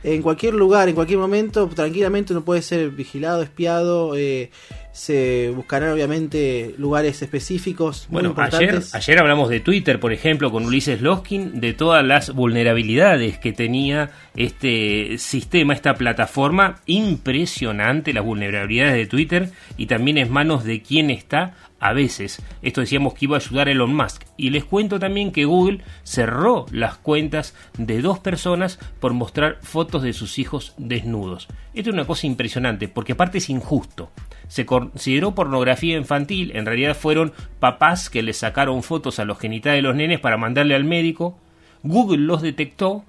en 0.03 0.22
cualquier 0.22 0.53
lugar, 0.53 0.89
en 0.89 0.96
cualquier 0.96 1.20
momento, 1.20 1.67
tranquilamente 1.67 2.34
uno 2.34 2.43
puede 2.43 2.62
ser 2.62 2.89
vigilado, 2.89 3.43
espiado. 3.43 4.15
Eh, 4.15 4.50
se 4.91 5.51
buscarán 5.55 5.91
obviamente 5.91 6.75
lugares 6.77 7.21
específicos. 7.21 8.07
bueno, 8.10 8.33
ayer, 8.38 8.81
ayer 8.93 9.19
hablamos 9.19 9.50
de 9.50 9.60
Twitter, 9.60 10.00
por 10.00 10.13
ejemplo, 10.13 10.51
con 10.51 10.65
Ulises 10.65 11.01
Loskin, 11.01 11.60
de 11.62 11.74
todas 11.74 12.05
las 12.05 12.33
vulnerabilidades 12.33 13.38
que 13.38 13.53
tenía 13.53 14.12
este 14.36 15.17
sistema, 15.17 15.74
esta 15.74 15.95
plataforma. 15.95 16.81
Impresionante 16.86 18.13
las 18.13 18.25
vulnerabilidades 18.25 18.95
de 18.95 19.07
Twitter 19.07 19.51
y 19.77 19.86
también 19.86 20.17
en 20.17 20.31
manos 20.31 20.63
de 20.63 20.81
quién 20.81 21.10
está 21.10 21.55
a 21.81 21.93
veces. 21.93 22.41
Esto 22.62 22.81
decíamos 22.81 23.15
que 23.15 23.25
iba 23.25 23.36
a 23.36 23.39
ayudar 23.39 23.67
a 23.67 23.71
Elon 23.71 23.93
Musk. 23.93 24.24
Y 24.38 24.51
les 24.51 24.63
cuento 24.63 25.00
también 25.00 25.31
que 25.31 25.45
Google 25.45 25.83
cerró 26.03 26.67
las 26.71 26.98
cuentas 26.98 27.55
de 27.77 28.01
dos 28.01 28.19
personas 28.19 28.79
por 29.00 29.13
mostrar 29.13 29.57
fotos 29.62 30.03
de 30.03 30.13
sus 30.13 30.39
hijos 30.39 30.74
desnudos. 30.77 31.48
Esto 31.74 31.89
es 31.89 31.93
una 31.93 32.05
cosa 32.05 32.27
impresionante, 32.27 32.88
porque 32.88 33.13
aparte 33.13 33.39
es 33.39 33.50
injusto. 33.50 34.12
Se 34.51 34.65
consideró 34.65 35.34
pornografía 35.34 35.96
infantil, 35.96 36.51
en 36.55 36.65
realidad 36.65 36.98
fueron 36.98 37.31
papás 37.62 38.10
que 38.10 38.22
le 38.22 38.34
sacaron 38.34 38.84
fotos 38.84 39.17
a 39.17 39.24
los 39.24 39.39
genitales 39.39 39.77
de 39.77 39.81
los 39.88 39.96
nenes 39.96 40.20
para 40.20 40.36
mandarle 40.36 40.75
al 40.75 40.84
médico. 40.84 41.38
Google 41.84 42.17
los 42.17 42.41
detectó 42.41 43.05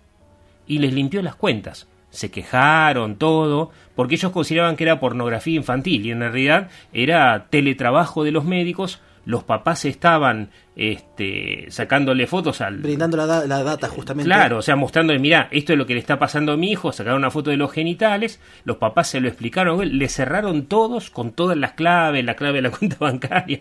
y 0.69 0.79
les 0.79 0.93
limpió 0.93 1.21
las 1.21 1.35
cuentas. 1.35 1.89
Se 2.11 2.31
quejaron, 2.31 3.17
todo, 3.17 3.73
porque 3.97 4.15
ellos 4.15 4.31
consideraban 4.31 4.77
que 4.77 4.85
era 4.85 5.01
pornografía 5.01 5.57
infantil 5.57 6.07
y 6.07 6.13
en 6.13 6.21
realidad 6.21 6.71
era 6.93 7.49
teletrabajo 7.51 8.23
de 8.23 8.31
los 8.31 8.45
médicos. 8.45 9.01
Los 9.25 9.43
papás 9.43 9.85
estaban 9.85 10.51
este, 10.77 11.67
sacándole 11.69 12.27
fotos 12.27 12.61
al... 12.61 12.79
Brindando 12.79 13.17
la, 13.17 13.47
la, 13.47 13.63
data 13.63 13.89
justamente. 13.89 14.27
Claro, 14.29 14.59
o 14.59 14.63
sea, 14.63 14.77
mostrándole, 14.77 15.19
mira, 15.19 15.49
esto 15.51 15.73
es 15.73 15.79
lo 15.79 15.87
que 15.87 15.95
le 15.95 16.01
está 16.01 16.19
pasando 16.19 16.53
a 16.53 16.57
mi 16.57 16.71
hijo, 16.71 16.93
sacaron 16.93 17.19
una 17.19 17.31
foto 17.31 17.51
de 17.51 17.57
los 17.57 17.73
genitales, 17.73 18.41
los 18.65 18.79
papás 18.79 19.09
se 19.09 19.21
lo 19.21 19.29
explicaron, 19.29 19.99
le 19.99 20.09
cerraron 20.09 20.67
todos 20.67 21.11
con 21.11 21.33
todas 21.33 21.57
las 21.57 21.73
claves, 21.73 22.25
la 22.25 22.35
clave 22.35 22.55
de 22.55 22.63
la 22.63 22.71
cuenta 22.77 22.97
bancaria. 22.99 23.61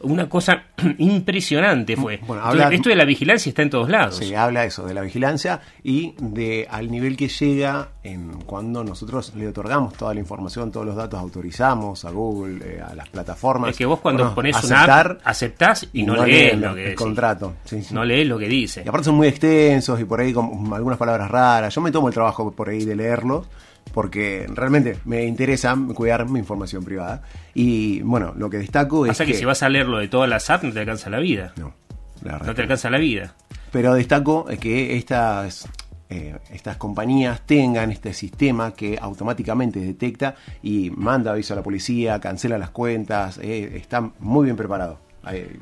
una 0.00 0.28
cosa 0.28 0.64
impresionante 0.98 1.96
fue. 1.96 2.20
Bueno, 2.26 2.42
esto 2.70 2.88
de 2.88 2.96
la 2.96 3.04
vigilancia 3.04 3.50
está 3.50 3.62
en 3.62 3.70
todos 3.70 3.88
lados. 3.88 4.16
Sí, 4.16 4.34
habla 4.34 4.64
eso, 4.64 4.86
de 4.86 4.94
la 4.94 5.02
vigilancia 5.02 5.60
y 5.82 6.14
de 6.18 6.66
al 6.70 6.90
nivel 6.90 7.16
que 7.16 7.28
llega 7.28 7.90
en 8.02 8.42
cuando 8.42 8.84
nosotros 8.84 9.34
le 9.34 9.48
otorgamos 9.48 9.94
toda 9.94 10.14
la 10.14 10.20
información, 10.20 10.70
todos 10.70 10.86
los 10.86 10.96
datos, 10.96 11.18
autorizamos 11.18 12.04
a 12.04 12.10
Google, 12.10 12.60
eh, 12.64 12.82
a 12.82 12.94
las 12.94 13.08
plataformas. 13.08 13.70
Es 13.70 13.76
que 13.76 13.86
vos 13.86 14.00
cuando 14.00 14.34
pones 14.34 14.56
aceptar, 14.56 15.18
una 15.20 15.20
aceptás 15.24 15.88
y 15.92 16.02
no, 16.02 16.23
lees 16.26 16.58
lo 16.58 16.74
que 16.74 16.90
el 16.90 16.94
contrato. 16.94 17.54
No 17.90 18.04
lees 18.04 18.26
lo 18.26 18.38
que 18.38 18.48
dice. 18.48 18.82
Y 18.84 18.88
aparte 18.88 19.06
son 19.06 19.16
muy 19.16 19.28
extensos 19.28 20.00
y 20.00 20.04
por 20.04 20.20
ahí 20.20 20.32
con 20.32 20.72
algunas 20.72 20.98
palabras 20.98 21.30
raras. 21.30 21.74
Yo 21.74 21.80
me 21.80 21.90
tomo 21.90 22.08
el 22.08 22.14
trabajo 22.14 22.50
por 22.52 22.68
ahí 22.68 22.84
de 22.84 22.96
leerlos 22.96 23.46
porque 23.92 24.46
realmente 24.48 24.96
me 25.04 25.24
interesa 25.24 25.76
cuidar 25.94 26.28
mi 26.28 26.38
información 26.38 26.84
privada. 26.84 27.22
Y 27.54 28.00
bueno, 28.02 28.34
lo 28.36 28.50
que 28.50 28.58
destaco 28.58 29.06
es. 29.06 29.16
que, 29.16 29.26
que 29.26 29.34
si 29.34 29.44
vas 29.44 29.62
a 29.62 29.68
leerlo 29.68 29.98
de 29.98 30.08
todas 30.08 30.28
las 30.28 30.50
apps 30.50 30.64
no 30.64 30.72
te 30.72 30.80
alcanza 30.80 31.10
la 31.10 31.18
vida. 31.18 31.52
No, 31.56 31.74
no 32.22 32.54
te 32.54 32.62
alcanza 32.62 32.90
la 32.90 32.98
vida. 32.98 33.34
Pero 33.70 33.94
destaco 33.94 34.46
que 34.60 34.96
estas 34.96 35.68
eh, 36.10 36.38
estas 36.52 36.76
compañías 36.76 37.40
tengan 37.46 37.90
este 37.90 38.12
sistema 38.12 38.74
que 38.74 38.98
automáticamente 39.00 39.80
detecta 39.80 40.36
y 40.62 40.90
manda 40.90 41.32
aviso 41.32 41.54
a 41.54 41.56
la 41.56 41.62
policía, 41.62 42.20
cancela 42.20 42.58
las 42.58 42.70
cuentas, 42.70 43.38
eh, 43.38 43.72
están 43.76 44.12
muy 44.20 44.44
bien 44.44 44.56
preparados, 44.56 44.98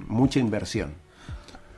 mucha 0.07 0.38
inversión. 0.38 0.95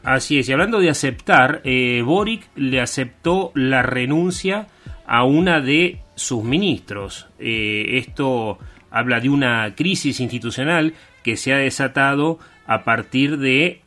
Así 0.03 0.39
es, 0.39 0.49
y 0.49 0.53
hablando 0.53 0.81
de 0.81 0.91
aceptar, 0.91 1.63
eh, 1.65 2.03
Boric 2.05 2.49
le 2.57 2.81
aceptó 2.81 3.53
la 3.55 3.83
renuncia 3.83 4.67
a 5.07 5.25
una 5.25 5.61
de 5.61 6.01
sus 6.15 6.45
ministros. 6.45 7.29
esto 7.39 8.59
habla 8.91 9.21
de 9.21 9.29
una 9.29 9.75
crisis 9.75 10.21
institucional 10.21 10.95
que 11.23 11.37
se 11.37 11.53
ha 11.53 11.57
desatado 11.57 12.39
a 12.67 12.85
partir 12.85 13.39
de 13.39 13.81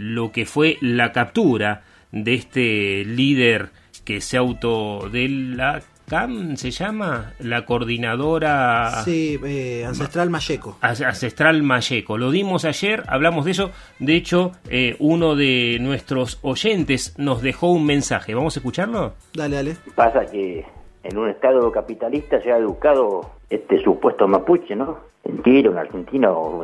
lo 0.00 0.30
que 0.30 0.46
fue 0.46 0.76
la 0.80 1.12
captura 1.12 1.82
de 2.12 2.34
este 2.34 3.04
líder 3.04 3.70
que 4.04 4.20
se 4.20 4.36
auto 4.36 5.08
la 5.12 5.82
CAM 6.12 6.56
se 6.58 6.70
llama 6.70 7.32
la 7.38 7.64
coordinadora 7.64 9.02
sí 9.02 9.40
eh, 9.46 9.86
ancestral 9.86 10.28
Mayeco. 10.28 10.76
Ancestral 10.82 11.62
Mayeco. 11.62 12.18
Lo 12.18 12.30
dimos 12.30 12.66
ayer 12.66 13.02
hablamos 13.08 13.46
de 13.46 13.52
eso. 13.52 13.70
De 13.98 14.14
hecho 14.14 14.52
eh, 14.68 14.94
uno 14.98 15.36
de 15.36 15.78
nuestros 15.80 16.38
oyentes 16.42 17.14
nos 17.16 17.40
dejó 17.40 17.72
un 17.72 17.86
mensaje. 17.86 18.34
Vamos 18.34 18.54
a 18.54 18.60
escucharlo 18.60 19.14
dale 19.32 19.56
dale. 19.56 19.76
Pasa 19.94 20.26
que 20.26 20.66
en 21.02 21.16
un 21.16 21.30
estado 21.30 21.72
capitalista 21.72 22.42
se 22.42 22.52
ha 22.52 22.58
educado 22.58 23.30
este 23.48 23.82
supuesto 23.82 24.28
mapuche 24.28 24.76
no 24.76 24.98
en 25.24 25.42
Chile 25.42 25.70
en 25.70 25.78
Argentina 25.78 26.30
o 26.30 26.62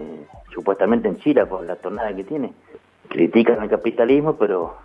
supuestamente 0.53 1.09
en 1.09 1.17
Chile 1.21 1.47
por 1.47 1.65
la 1.65 1.77
tornada 1.77 2.15
que 2.15 2.25
tiene. 2.25 2.53
Critican 3.09 3.63
el 3.63 3.71
capitalismo 3.71 4.37
pero 4.37 4.77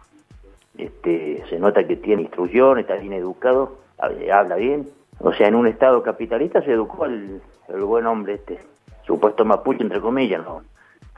este, 0.77 1.43
se 1.50 1.60
nota 1.60 1.86
que 1.86 1.98
tiene 1.98 2.22
instrucción, 2.22 2.79
está 2.79 2.96
bien 2.96 3.12
educado, 3.12 3.83
habla 4.00 4.56
bien. 4.56 4.90
O 5.20 5.34
sea, 5.34 5.48
en 5.48 5.56
un 5.56 5.68
estado 5.68 6.04
capitalista 6.04 6.62
se 6.62 6.72
educó 6.72 7.06
el, 7.06 7.42
buen 7.68 8.06
hombre 8.06 8.36
este, 8.36 8.60
supuesto 9.06 9.46
mapuche, 9.46 9.84
entre 9.84 10.02
comillas, 10.02 10.44
no, 10.44 10.64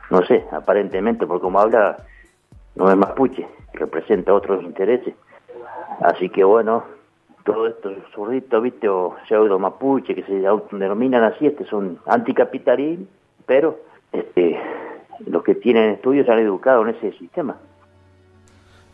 no 0.10 0.22
sé, 0.26 0.46
aparentemente, 0.52 1.26
porque 1.26 1.42
como 1.42 1.60
habla, 1.60 1.98
no 2.76 2.90
es 2.90 2.98
mapuche, 2.98 3.48
representa 3.74 4.34
otros 4.34 4.64
intereses. 4.64 5.16
Así 6.02 6.30
que 6.30 6.44
bueno, 6.44 6.84
todo 7.44 7.68
esto 7.68 7.92
zurrito, 8.14 8.62
viste, 8.62 8.90
o 8.90 9.16
pseudo 9.28 9.58
mapuche, 9.60 10.14
que 10.14 10.24
se 10.24 10.34
denominan 10.34 11.24
así, 11.24 11.48
este 11.48 11.66
son 11.66 12.00
anticapitalismo, 12.06 13.06
pero 13.46 13.80
este, 14.12 14.60
los 15.28 15.44
que 15.44 15.56
tienen 15.56 15.92
estudios 15.92 16.26
se 16.26 16.32
han 16.32 16.40
educado 16.40 16.82
en 16.82 16.96
ese 16.96 17.12
sistema. 17.14 17.58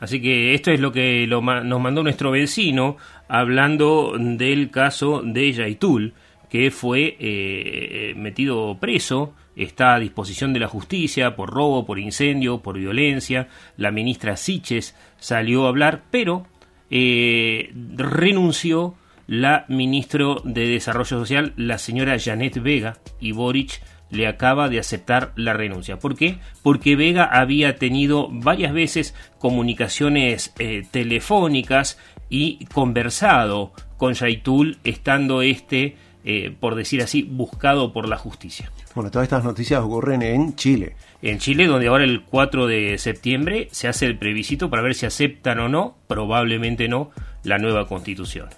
Así 0.01 0.19
que 0.19 0.55
esto 0.55 0.71
es 0.71 0.79
lo 0.79 0.91
que 0.91 1.27
nos 1.27 1.79
mandó 1.79 2.01
nuestro 2.01 2.31
vecino 2.31 2.97
hablando 3.27 4.15
del 4.17 4.71
caso 4.71 5.21
de 5.23 5.53
Yaitul, 5.53 6.15
que 6.49 6.71
fue 6.71 7.15
eh, 7.19 8.13
metido 8.17 8.77
preso, 8.79 9.35
está 9.55 9.93
a 9.93 9.99
disposición 9.99 10.53
de 10.53 10.59
la 10.59 10.67
justicia 10.67 11.35
por 11.35 11.51
robo, 11.51 11.85
por 11.85 11.99
incendio, 11.99 12.63
por 12.63 12.79
violencia. 12.79 13.47
La 13.77 13.91
ministra 13.91 14.37
Siches 14.37 14.97
salió 15.19 15.65
a 15.65 15.69
hablar, 15.69 16.01
pero 16.09 16.47
eh, 16.89 17.71
renunció 17.95 18.95
la 19.27 19.65
ministra 19.69 20.25
de 20.43 20.67
Desarrollo 20.67 21.19
Social, 21.19 21.53
la 21.57 21.77
señora 21.77 22.17
Janet 22.19 22.59
Vega, 22.61 22.97
y 23.19 23.33
Boric 23.33 23.81
le 24.11 24.27
acaba 24.27 24.69
de 24.69 24.79
aceptar 24.79 25.31
la 25.35 25.53
renuncia. 25.53 25.97
¿Por 25.97 26.15
qué? 26.15 26.37
Porque 26.61 26.95
Vega 26.95 27.23
había 27.23 27.77
tenido 27.77 28.27
varias 28.29 28.73
veces 28.73 29.15
comunicaciones 29.39 30.53
eh, 30.59 30.85
telefónicas 30.91 31.97
y 32.29 32.65
conversado 32.65 33.73
con 33.97 34.13
Yaitul, 34.13 34.77
estando 34.83 35.41
este, 35.41 35.95
eh, 36.23 36.55
por 36.59 36.75
decir 36.75 37.01
así, 37.01 37.23
buscado 37.23 37.93
por 37.93 38.07
la 38.07 38.17
justicia. 38.17 38.71
Bueno, 38.95 39.09
todas 39.11 39.25
estas 39.25 39.43
noticias 39.43 39.81
ocurren 39.81 40.21
en 40.21 40.55
Chile. 40.55 40.95
En 41.21 41.39
Chile, 41.39 41.67
donde 41.67 41.87
ahora 41.87 42.03
el 42.03 42.23
4 42.23 42.67
de 42.67 42.97
septiembre 42.97 43.69
se 43.71 43.87
hace 43.87 44.05
el 44.05 44.17
plebiscito 44.17 44.69
para 44.69 44.81
ver 44.81 44.95
si 44.95 45.05
aceptan 45.05 45.59
o 45.59 45.69
no, 45.69 45.97
probablemente 46.07 46.87
no, 46.87 47.11
la 47.43 47.57
nueva 47.57 47.87
constitución. 47.87 48.49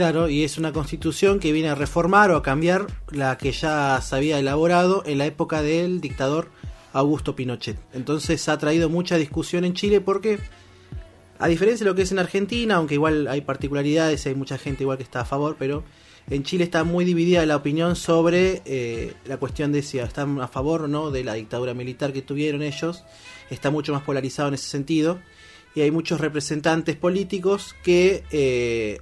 Claro, 0.00 0.30
y 0.30 0.44
es 0.44 0.56
una 0.56 0.72
constitución 0.72 1.40
que 1.40 1.52
viene 1.52 1.68
a 1.68 1.74
reformar 1.74 2.30
o 2.30 2.36
a 2.36 2.42
cambiar 2.42 2.86
la 3.10 3.36
que 3.36 3.52
ya 3.52 4.00
se 4.00 4.16
había 4.16 4.38
elaborado 4.38 5.02
en 5.04 5.18
la 5.18 5.26
época 5.26 5.60
del 5.60 6.00
dictador 6.00 6.48
Augusto 6.94 7.36
Pinochet. 7.36 7.76
Entonces 7.92 8.48
ha 8.48 8.56
traído 8.56 8.88
mucha 8.88 9.18
discusión 9.18 9.66
en 9.66 9.74
Chile 9.74 10.00
porque, 10.00 10.38
a 11.38 11.48
diferencia 11.48 11.84
de 11.84 11.90
lo 11.90 11.94
que 11.94 12.00
es 12.00 12.12
en 12.12 12.18
Argentina, 12.18 12.76
aunque 12.76 12.94
igual 12.94 13.28
hay 13.28 13.42
particularidades, 13.42 14.26
hay 14.26 14.34
mucha 14.34 14.56
gente 14.56 14.84
igual 14.84 14.96
que 14.96 15.04
está 15.04 15.20
a 15.20 15.26
favor, 15.26 15.56
pero 15.58 15.84
en 16.30 16.44
Chile 16.44 16.64
está 16.64 16.82
muy 16.82 17.04
dividida 17.04 17.44
la 17.44 17.56
opinión 17.56 17.94
sobre 17.94 18.62
eh, 18.64 19.12
la 19.26 19.36
cuestión 19.36 19.70
de 19.70 19.82
si 19.82 19.98
están 19.98 20.40
a 20.40 20.48
favor 20.48 20.84
o 20.84 20.88
no 20.88 21.10
de 21.10 21.24
la 21.24 21.34
dictadura 21.34 21.74
militar 21.74 22.14
que 22.14 22.22
tuvieron 22.22 22.62
ellos. 22.62 23.04
Está 23.50 23.70
mucho 23.70 23.92
más 23.92 24.00
polarizado 24.00 24.48
en 24.48 24.54
ese 24.54 24.70
sentido. 24.70 25.18
Y 25.74 25.82
hay 25.82 25.90
muchos 25.90 26.20
representantes 26.20 26.96
políticos 26.96 27.76
que 27.84 28.24
eh, 28.32 28.98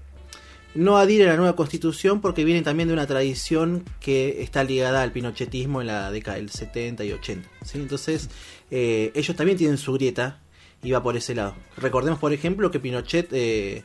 no 0.78 0.96
adhiere 0.96 1.24
a 1.24 1.32
la 1.32 1.36
nueva 1.36 1.56
constitución 1.56 2.20
porque 2.20 2.44
viene 2.44 2.62
también 2.62 2.86
de 2.86 2.92
una 2.94 3.08
tradición 3.08 3.82
que 3.98 4.42
está 4.42 4.62
ligada 4.62 5.02
al 5.02 5.10
pinochetismo 5.10 5.80
en 5.80 5.88
la 5.88 6.12
década 6.12 6.36
del 6.36 6.50
70 6.50 7.04
y 7.04 7.12
80. 7.12 7.48
Entonces, 7.74 8.30
eh, 8.70 9.10
ellos 9.16 9.36
también 9.36 9.58
tienen 9.58 9.76
su 9.76 9.92
grieta 9.94 10.40
y 10.80 10.92
va 10.92 11.02
por 11.02 11.16
ese 11.16 11.34
lado. 11.34 11.56
Recordemos, 11.78 12.20
por 12.20 12.32
ejemplo, 12.32 12.70
que 12.70 12.78
Pinochet 12.78 13.28
eh, 13.32 13.82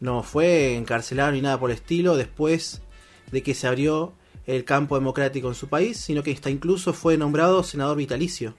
no 0.00 0.24
fue 0.24 0.74
encarcelado 0.74 1.30
ni 1.30 1.42
nada 1.42 1.60
por 1.60 1.70
el 1.70 1.76
estilo 1.76 2.16
después 2.16 2.82
de 3.30 3.44
que 3.44 3.54
se 3.54 3.68
abrió 3.68 4.12
el 4.46 4.64
campo 4.64 4.96
democrático 4.96 5.46
en 5.46 5.54
su 5.54 5.68
país, 5.68 5.96
sino 5.96 6.24
que 6.24 6.32
hasta 6.32 6.50
incluso 6.50 6.92
fue 6.92 7.16
nombrado 7.16 7.62
senador 7.62 7.96
vitalicio. 7.96 8.56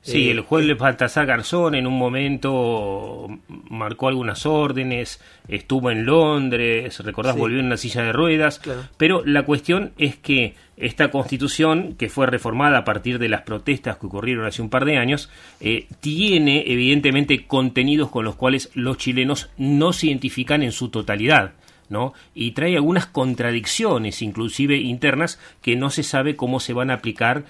Sí, 0.00 0.28
eh, 0.28 0.30
el 0.30 0.40
juez 0.40 0.78
Baltasar 0.78 1.26
Garzón 1.26 1.74
en 1.74 1.86
un 1.86 1.98
momento 1.98 3.28
marcó 3.68 4.08
algunas 4.08 4.46
órdenes, 4.46 5.20
estuvo 5.48 5.90
en 5.90 6.06
Londres, 6.06 6.98
recordás, 7.00 7.36
volvió 7.36 7.58
en 7.58 7.66
una 7.66 7.76
silla 7.76 8.02
de 8.02 8.12
ruedas, 8.12 8.60
pero 8.96 9.22
la 9.24 9.44
cuestión 9.44 9.92
es 9.98 10.16
que 10.16 10.54
esta 10.76 11.10
constitución, 11.10 11.96
que 11.98 12.08
fue 12.08 12.26
reformada 12.26 12.78
a 12.78 12.84
partir 12.84 13.18
de 13.18 13.28
las 13.28 13.42
protestas 13.42 13.96
que 13.96 14.06
ocurrieron 14.06 14.46
hace 14.46 14.62
un 14.62 14.70
par 14.70 14.84
de 14.84 14.98
años, 14.98 15.30
eh, 15.60 15.86
tiene 16.00 16.64
evidentemente 16.66 17.46
contenidos 17.46 18.10
con 18.10 18.24
los 18.24 18.36
cuales 18.36 18.70
los 18.74 18.98
chilenos 18.98 19.50
no 19.58 19.92
se 19.92 20.06
identifican 20.06 20.62
en 20.62 20.72
su 20.72 20.88
totalidad. 20.88 21.52
¿no? 21.90 22.12
y 22.34 22.50
trae 22.50 22.76
algunas 22.76 23.06
contradicciones, 23.06 24.20
inclusive 24.20 24.76
internas, 24.76 25.38
que 25.62 25.74
no 25.74 25.88
se 25.88 26.02
sabe 26.02 26.36
cómo 26.36 26.60
se 26.60 26.74
van 26.74 26.90
a 26.90 26.94
aplicar 26.94 27.44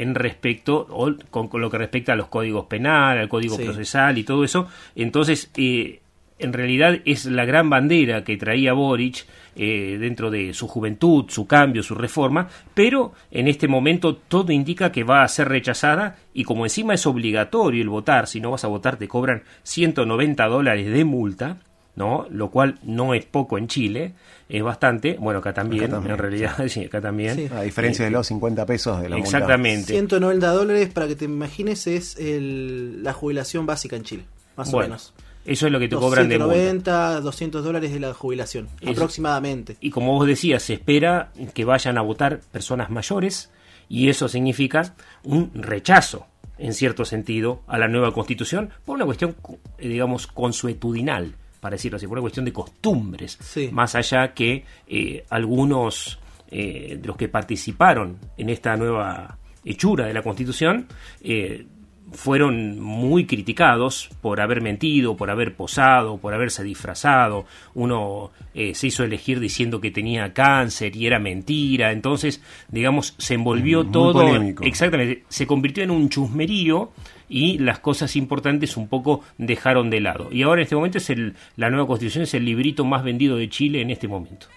en 0.00 0.14
respecto, 0.14 0.86
o 0.88 1.12
con, 1.30 1.50
lo 1.60 1.70
que 1.70 1.76
respecta 1.76 2.14
a 2.14 2.16
los 2.16 2.28
códigos 2.28 2.64
penal, 2.64 3.18
al 3.18 3.28
código 3.28 3.58
procesal 3.58 4.16
y 4.16 4.24
todo 4.24 4.44
eso. 4.44 4.66
Entonces, 4.96 5.50
eh, 5.58 6.00
en 6.38 6.54
realidad 6.54 7.00
es 7.04 7.26
la 7.26 7.44
gran 7.44 7.68
bandera 7.68 8.24
que 8.24 8.38
traía 8.38 8.72
Boric 8.72 9.26
eh, 9.56 9.98
dentro 10.00 10.30
de 10.30 10.54
su 10.54 10.68
juventud, 10.68 11.26
su 11.28 11.46
cambio, 11.46 11.82
su 11.82 11.94
reforma, 11.94 12.48
pero 12.72 13.12
en 13.30 13.46
este 13.46 13.68
momento 13.68 14.16
todo 14.16 14.52
indica 14.52 14.90
que 14.90 15.04
va 15.04 15.22
a 15.22 15.28
ser 15.28 15.50
rechazada 15.50 16.16
y 16.32 16.44
como 16.44 16.64
encima 16.64 16.94
es 16.94 17.06
obligatorio 17.06 17.82
el 17.82 17.90
votar, 17.90 18.26
si 18.26 18.40
no 18.40 18.52
vas 18.52 18.64
a 18.64 18.68
votar 18.68 18.96
te 18.96 19.06
cobran 19.06 19.42
190 19.64 20.46
dólares 20.46 20.90
de 20.90 21.04
multa, 21.04 21.58
¿no? 21.94 22.26
Lo 22.30 22.50
cual 22.50 22.78
no 22.82 23.12
es 23.12 23.26
poco 23.26 23.58
en 23.58 23.68
Chile, 23.68 24.14
es 24.50 24.62
bastante, 24.62 25.16
bueno, 25.18 25.38
acá 25.38 25.54
también, 25.54 25.94
en 25.94 26.18
realidad, 26.18 26.56
sí. 26.68 26.84
acá 26.84 27.00
también. 27.00 27.50
A 27.52 27.62
diferencia 27.62 28.04
de 28.04 28.10
los 28.10 28.26
50 28.26 28.66
pesos 28.66 29.00
de 29.00 29.08
la 29.08 29.16
Exactamente. 29.16 29.92
190 29.92 30.52
dólares, 30.52 30.88
para 30.92 31.06
que 31.06 31.14
te 31.16 31.26
imagines, 31.26 31.86
es 31.86 32.16
el, 32.18 33.02
la 33.02 33.12
jubilación 33.12 33.64
básica 33.64 33.96
en 33.96 34.02
Chile, 34.02 34.24
más 34.56 34.70
bueno, 34.70 34.86
o 34.86 34.88
menos. 34.88 35.14
Eso 35.44 35.66
es 35.66 35.72
lo 35.72 35.78
que 35.78 35.88
te 35.88 35.96
cobran 35.96 36.28
de 36.28 36.38
multa. 36.38 36.54
190, 36.54 37.20
200 37.20 37.64
dólares 37.64 37.92
de 37.92 38.00
la 38.00 38.12
jubilación, 38.12 38.68
Eso. 38.80 38.90
aproximadamente. 38.90 39.76
Y 39.80 39.90
como 39.90 40.12
vos 40.12 40.26
decías, 40.26 40.62
se 40.62 40.74
espera 40.74 41.32
que 41.54 41.64
vayan 41.64 41.96
a 41.96 42.02
votar 42.02 42.40
personas 42.52 42.90
mayores 42.90 43.50
y 43.88 44.08
eso 44.08 44.28
significa 44.28 44.94
un 45.22 45.50
rechazo, 45.54 46.26
en 46.58 46.74
cierto 46.74 47.04
sentido, 47.04 47.62
a 47.66 47.78
la 47.78 47.88
nueva 47.88 48.12
constitución 48.12 48.70
por 48.84 48.96
una 48.96 49.06
cuestión, 49.06 49.34
eh, 49.78 49.88
digamos, 49.88 50.26
consuetudinal, 50.26 51.34
para 51.60 51.74
decirlo 51.74 51.96
así, 51.96 52.06
por 52.06 52.14
una 52.18 52.22
cuestión 52.22 52.44
de 52.46 52.52
costumbres, 52.52 53.36
Sí. 53.40 53.68
más 53.72 53.94
allá 53.94 54.32
que 54.34 54.64
eh, 54.88 55.24
algunos 55.30 56.18
eh, 56.50 56.98
de 57.00 57.06
los 57.06 57.16
que 57.16 57.28
participaron 57.28 58.18
en 58.36 58.48
esta 58.48 58.76
nueva 58.76 59.38
hechura 59.64 60.06
de 60.06 60.14
la 60.14 60.22
constitución 60.22 60.86
eh, 61.22 61.66
fueron 62.12 62.80
muy 62.80 63.24
criticados 63.24 64.10
por 64.20 64.40
haber 64.40 64.60
mentido, 64.62 65.16
por 65.16 65.30
haber 65.30 65.54
posado, 65.54 66.18
por 66.18 66.34
haberse 66.34 66.64
disfrazado. 66.64 67.44
Uno 67.74 68.32
eh, 68.52 68.74
se 68.74 68.88
hizo 68.88 69.04
elegir 69.04 69.38
diciendo 69.38 69.80
que 69.80 69.92
tenía 69.92 70.32
cáncer 70.32 70.96
y 70.96 71.06
era 71.06 71.20
mentira. 71.20 71.92
Entonces, 71.92 72.42
digamos, 72.68 73.14
se 73.18 73.34
envolvió 73.34 73.84
Muy 73.84 73.92
todo. 73.92 74.12
polémico. 74.24 74.64
Exactamente. 74.64 75.22
Se 75.28 75.46
convirtió 75.46 75.84
en 75.84 75.92
un 75.92 76.08
chusmerío 76.08 76.90
y 77.30 77.56
las 77.58 77.78
cosas 77.78 78.16
importantes 78.16 78.76
un 78.76 78.88
poco 78.88 79.22
dejaron 79.38 79.88
de 79.88 80.00
lado. 80.00 80.28
Y 80.30 80.42
ahora 80.42 80.60
en 80.60 80.64
este 80.64 80.74
momento 80.74 80.98
es 80.98 81.10
la 81.56 81.70
nueva 81.70 81.86
constitución 81.86 82.24
es 82.24 82.34
el 82.34 82.44
librito 82.44 82.84
más 82.84 83.02
vendido 83.04 83.36
de 83.36 83.48
Chile 83.48 83.80
en 83.80 83.90
este 83.90 84.08
momento. 84.08 84.48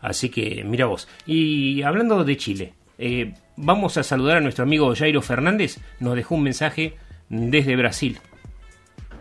Así 0.00 0.30
que, 0.30 0.64
mira 0.64 0.86
vos. 0.86 1.06
Y 1.26 1.82
hablando 1.82 2.24
de 2.24 2.36
Chile, 2.36 2.72
eh, 2.98 3.34
vamos 3.56 3.96
a 3.98 4.02
saludar 4.02 4.38
a 4.38 4.40
nuestro 4.40 4.64
amigo 4.64 4.92
Jairo 4.96 5.20
Fernández. 5.22 5.78
Nos 6.00 6.16
dejó 6.16 6.34
un 6.36 6.42
mensaje 6.42 6.94
desde 7.28 7.76
Brasil. 7.76 8.18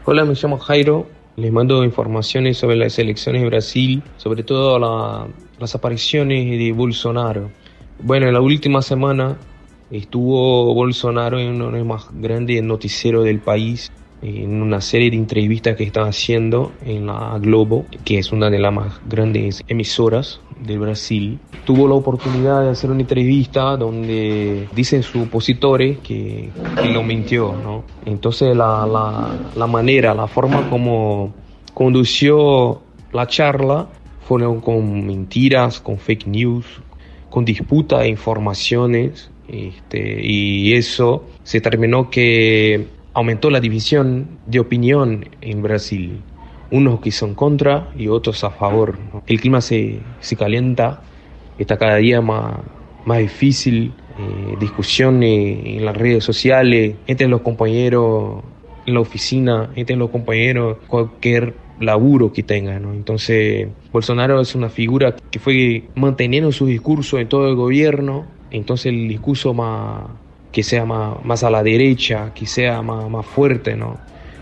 Hola, 0.06 0.24
me 0.26 0.34
llamo 0.34 0.58
Jairo. 0.58 1.10
Les 1.36 1.52
mando 1.52 1.84
informaciones 1.84 2.58
sobre 2.58 2.78
las 2.78 2.98
elecciones 2.98 3.42
de 3.42 3.48
Brasil, 3.50 4.02
sobre 4.16 4.44
todo 4.44 4.80
la- 4.80 5.28
las 5.60 5.76
apariciones 5.76 6.58
de 6.58 6.72
Bolsonaro. 6.72 7.52
Bueno, 8.00 8.28
en 8.28 8.34
la 8.34 8.42
última 8.42 8.82
semana 8.82 9.38
estuvo 9.92 10.74
Bolsonaro 10.74 11.40
en 11.40 11.56
uno 11.56 11.72
de 11.72 11.80
los 11.80 11.88
más 11.88 12.08
grandes 12.14 12.64
noticieros 12.64 13.24
del 13.26 13.40
país, 13.40 13.92
en 14.22 14.62
una 14.62 14.82
serie 14.82 15.12
de 15.12 15.18
entrevistas 15.18 15.76
que 15.76 15.84
estaba 15.84 16.08
haciendo 16.08 16.72
en 16.84 17.06
la 17.06 17.38
Globo, 17.40 17.86
que 18.04 18.18
es 18.18 18.32
una 18.32 18.50
de 18.50 18.60
las 18.60 18.74
más 18.74 19.02
grandes 19.08 19.62
emisoras 19.68 20.40
de 20.66 20.78
Brasil. 20.78 21.40
Tuvo 21.66 21.88
la 21.88 21.96
oportunidad 21.96 22.64
de 22.64 22.70
hacer 22.70 22.90
una 22.90 23.02
entrevista 23.02 23.78
donde 23.78 24.68
dicen 24.74 25.04
sus 25.04 25.24
opositores 25.28 26.00
que, 26.00 26.50
que 26.82 26.90
lo 26.90 27.04
mintió, 27.04 27.54
¿no? 27.54 27.84
Entonces 28.06 28.56
la, 28.56 28.88
la, 28.88 29.30
la 29.56 29.68
manera, 29.68 30.14
la 30.14 30.28
forma 30.28 30.70
como 30.70 31.34
condució 31.74 32.82
la 33.12 33.28
charla 33.28 33.88
fueron 34.28 34.60
con 34.60 35.06
mentiras, 35.06 35.80
con 35.80 35.98
fake 36.00 36.28
news, 36.28 36.66
con 37.30 37.46
disputa 37.46 38.00
de 38.00 38.08
informaciones, 38.08 39.30
este, 39.48 40.22
y 40.22 40.74
eso 40.74 41.26
se 41.44 41.62
terminó 41.62 42.10
que 42.10 42.88
aumentó 43.14 43.50
la 43.50 43.60
división 43.60 44.40
de 44.46 44.60
opinión 44.60 45.30
en 45.42 45.62
Brasil. 45.62 46.22
Unos 46.72 47.00
que 47.00 47.12
son 47.12 47.36
contra 47.36 47.90
y 47.98 48.08
otros 48.08 48.44
a 48.44 48.50
favor. 48.50 48.98
El 49.28 49.40
clima 49.40 49.62
se, 49.62 50.00
se 50.20 50.36
calienta, 50.36 51.04
está 51.58 51.78
cada 51.78 51.98
día 51.98 52.22
más, 52.22 52.56
más 53.06 53.20
difícil, 53.20 53.94
eh, 54.18 54.56
discusiones 54.60 55.60
en 55.66 55.86
las 55.86 55.96
redes 55.96 56.24
sociales, 56.24 56.96
entre 57.08 57.28
los 57.28 57.42
compañeros 57.42 58.44
en 58.86 58.94
la 58.94 59.00
oficina, 59.00 59.72
entre 59.76 59.96
los 59.96 60.10
compañeros, 60.10 60.78
cualquier 60.88 61.56
laburo 61.80 62.32
que 62.32 62.44
tenga, 62.44 62.80
¿no? 62.80 62.94
Entonces, 62.94 63.68
Bolsonaro 63.92 64.40
es 64.40 64.56
una 64.56 64.70
figura 64.70 65.16
que 65.32 65.40
fue 65.40 65.84
manteniendo 65.96 66.52
su 66.52 66.66
discurso 66.66 67.20
en 67.20 67.28
todo 67.28 67.50
el 67.50 67.56
gobierno, 67.56 68.26
entonces 68.56 68.88
el 68.88 69.08
discurso 69.08 69.54
más 69.54 70.04
que 70.52 70.64
sea 70.64 70.86
más, 70.86 71.24
más 71.26 71.44
a 71.44 71.50
la 71.50 71.64
derecha, 71.64 72.34
que 72.34 72.46
sea 72.46 72.82
más, 72.82 73.10
más 73.10 73.26
fuerte, 73.26 73.76
¿no? 73.76 73.98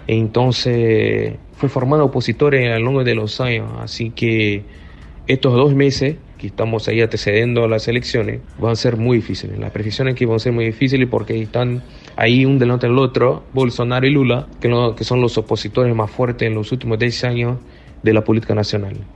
Entonces 0.08 1.36
fue 1.58 1.69
formando 1.69 2.06
opositores 2.06 2.67
a 2.69 2.78
lo 2.80 2.86
largo 2.86 3.04
de 3.04 3.15
los 3.15 3.39
años, 3.41 3.69
así 3.80 4.12
que 4.12 4.63
estos 5.28 5.54
dos 5.54 5.73
meses 5.73 6.17
que 6.38 6.47
estamos 6.47 6.88
ahí 6.88 7.02
antecediendo 7.02 7.63
a 7.63 7.67
las 7.67 7.88
elecciones 7.88 8.41
van 8.58 8.71
a 8.73 8.76
ser 8.76 8.97
muy 8.97 9.17
difíciles. 9.17 9.58
Las 9.58 9.71
previsiones 9.71 10.15
que 10.15 10.26
van 10.26 10.36
a 10.36 10.39
ser 10.39 10.52
muy 10.52 10.65
difíciles 10.65 11.08
porque 11.10 11.41
están 11.41 11.82
ahí 12.15 12.45
un 12.45 12.60
delante 12.60 12.88
del 12.88 12.97
otro, 12.99 13.43
Bolsonaro 13.54 14.06
y 14.06 14.12
Lula, 14.12 14.47
que, 14.60 14.67
no- 14.67 14.95
que 14.95 15.04
son 15.06 15.21
los 15.21 15.38
opositores 15.38 15.95
más 15.95 16.12
fuertes 16.12 16.47
en 16.47 16.56
los 16.56 16.71
últimos 16.71 16.99
10 16.99 17.23
años 17.23 17.60
de 18.02 18.13
la 18.13 18.23
política 18.23 18.54
nacional. 18.54 19.08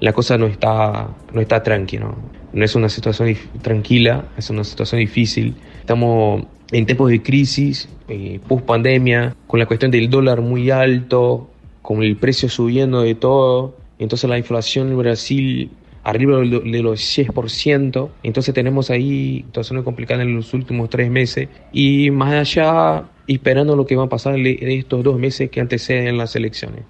La 0.00 0.12
cosa 0.12 0.38
no 0.38 0.46
está, 0.46 1.08
no 1.32 1.40
está 1.40 1.62
tranquila, 1.62 2.06
¿no? 2.06 2.16
no 2.52 2.64
es 2.64 2.74
una 2.74 2.88
situación 2.88 3.36
tranquila, 3.62 4.24
es 4.36 4.50
una 4.50 4.64
situación 4.64 5.00
difícil. 5.00 5.54
Estamos 5.80 6.44
en 6.72 6.86
tiempos 6.86 7.10
de 7.10 7.22
crisis, 7.22 7.88
eh, 8.08 8.40
post 8.46 8.64
pandemia, 8.64 9.36
con 9.46 9.60
la 9.60 9.66
cuestión 9.66 9.90
del 9.90 10.08
dólar 10.08 10.40
muy 10.40 10.70
alto, 10.70 11.50
con 11.82 12.02
el 12.02 12.16
precio 12.16 12.48
subiendo 12.48 13.02
de 13.02 13.14
todo. 13.14 13.76
Entonces 13.98 14.28
la 14.28 14.38
inflación 14.38 14.88
en 14.88 14.98
Brasil 14.98 15.70
arriba 16.02 16.38
de 16.38 16.82
los 16.82 17.00
6%. 17.00 18.10
Entonces 18.22 18.54
tenemos 18.54 18.90
ahí 18.90 19.42
situaciones 19.46 19.84
complicadas 19.84 20.24
en 20.24 20.34
los 20.34 20.54
últimos 20.54 20.88
tres 20.90 21.10
meses. 21.10 21.48
Y 21.72 22.10
más 22.10 22.32
allá, 22.32 23.04
esperando 23.26 23.76
lo 23.76 23.86
que 23.86 23.96
va 23.96 24.04
a 24.04 24.08
pasar 24.08 24.34
en 24.36 24.70
estos 24.70 25.04
dos 25.04 25.18
meses 25.18 25.50
que 25.50 25.60
anteceden 25.60 26.16
las 26.16 26.34
elecciones. 26.36 26.82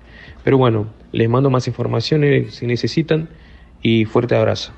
Pero 0.44 0.58
bueno, 0.58 0.86
les 1.12 1.28
mando 1.28 1.50
más 1.50 1.66
informaciones 1.66 2.54
si 2.54 2.66
necesitan 2.66 3.28
y 3.82 4.04
fuerte 4.04 4.36
abrazo. 4.36 4.72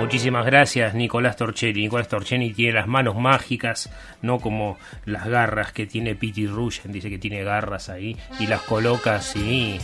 Muchísimas 0.00 0.46
gracias, 0.46 0.94
Nicolás 0.94 1.36
Torchelli. 1.36 1.82
Nicolás 1.82 2.08
Torchelli 2.08 2.54
tiene 2.54 2.72
las 2.72 2.88
manos 2.88 3.16
mágicas, 3.16 3.90
no 4.22 4.40
como 4.40 4.78
las 5.04 5.28
garras 5.28 5.72
que 5.72 5.86
tiene 5.86 6.14
Pity 6.14 6.46
Rugen. 6.46 6.90
Dice 6.90 7.10
que 7.10 7.18
tiene 7.18 7.44
garras 7.44 7.90
ahí 7.90 8.16
y 8.38 8.46
las 8.46 8.62
coloca 8.62 9.16
así. 9.16 9.78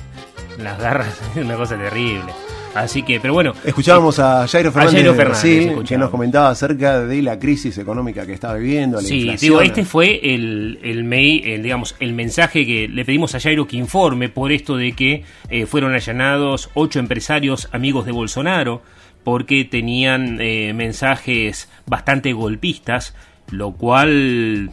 Las 0.59 0.81
garras 0.81 1.21
es 1.37 1.37
una 1.45 1.57
cosa 1.57 1.77
terrible. 1.77 2.33
Así 2.77 3.03
que, 3.03 3.19
pero 3.21 3.33
bueno. 3.35 3.55
Escuchábamos 3.65 4.19
a 4.19 4.47
Jairo 4.47 4.71
Fernández, 4.71 4.95
Jairo 4.95 5.13
de 5.13 5.17
Fernández, 5.17 5.67
Brasil, 5.67 5.85
que 5.89 5.99
nos 5.99 6.11
comentaba 6.11 6.51
acerca 6.51 7.01
de 7.01 7.23
la 7.23 7.39
crisis 7.39 7.79
económica 7.79 8.27
que 8.27 8.33
está 8.35 8.53
viviendo, 8.55 9.01
la 9.01 9.07
Sí, 9.07 9.21
inflación. 9.21 9.51
digo, 9.51 9.61
este 9.63 9.85
fue 9.85 10.21
el, 10.35 10.79
el, 10.83 11.05
mail, 11.05 11.43
el, 11.47 11.63
digamos, 11.63 11.97
el 12.01 12.13
mensaje 12.13 12.67
que 12.67 12.89
le 12.89 13.05
pedimos 13.05 13.35
a 13.35 13.41
Jairo 13.41 13.67
que 13.67 13.77
informe 13.77 14.29
por 14.29 14.53
esto 14.53 14.77
de 14.77 14.93
que 14.93 15.25
eh, 15.49 15.67
fueron 15.67 15.95
allanados 15.95 16.71
ocho 16.75 16.99
empresarios 16.99 17.69
amigos 17.73 18.05
de 18.07 18.13
Bolsonaro 18.13 18.83
porque 19.25 19.65
tenían 19.65 20.39
eh, 20.41 20.73
mensajes 20.75 21.69
bastante 21.87 22.33
golpistas, 22.33 23.15
lo 23.51 23.73
cual 23.73 24.71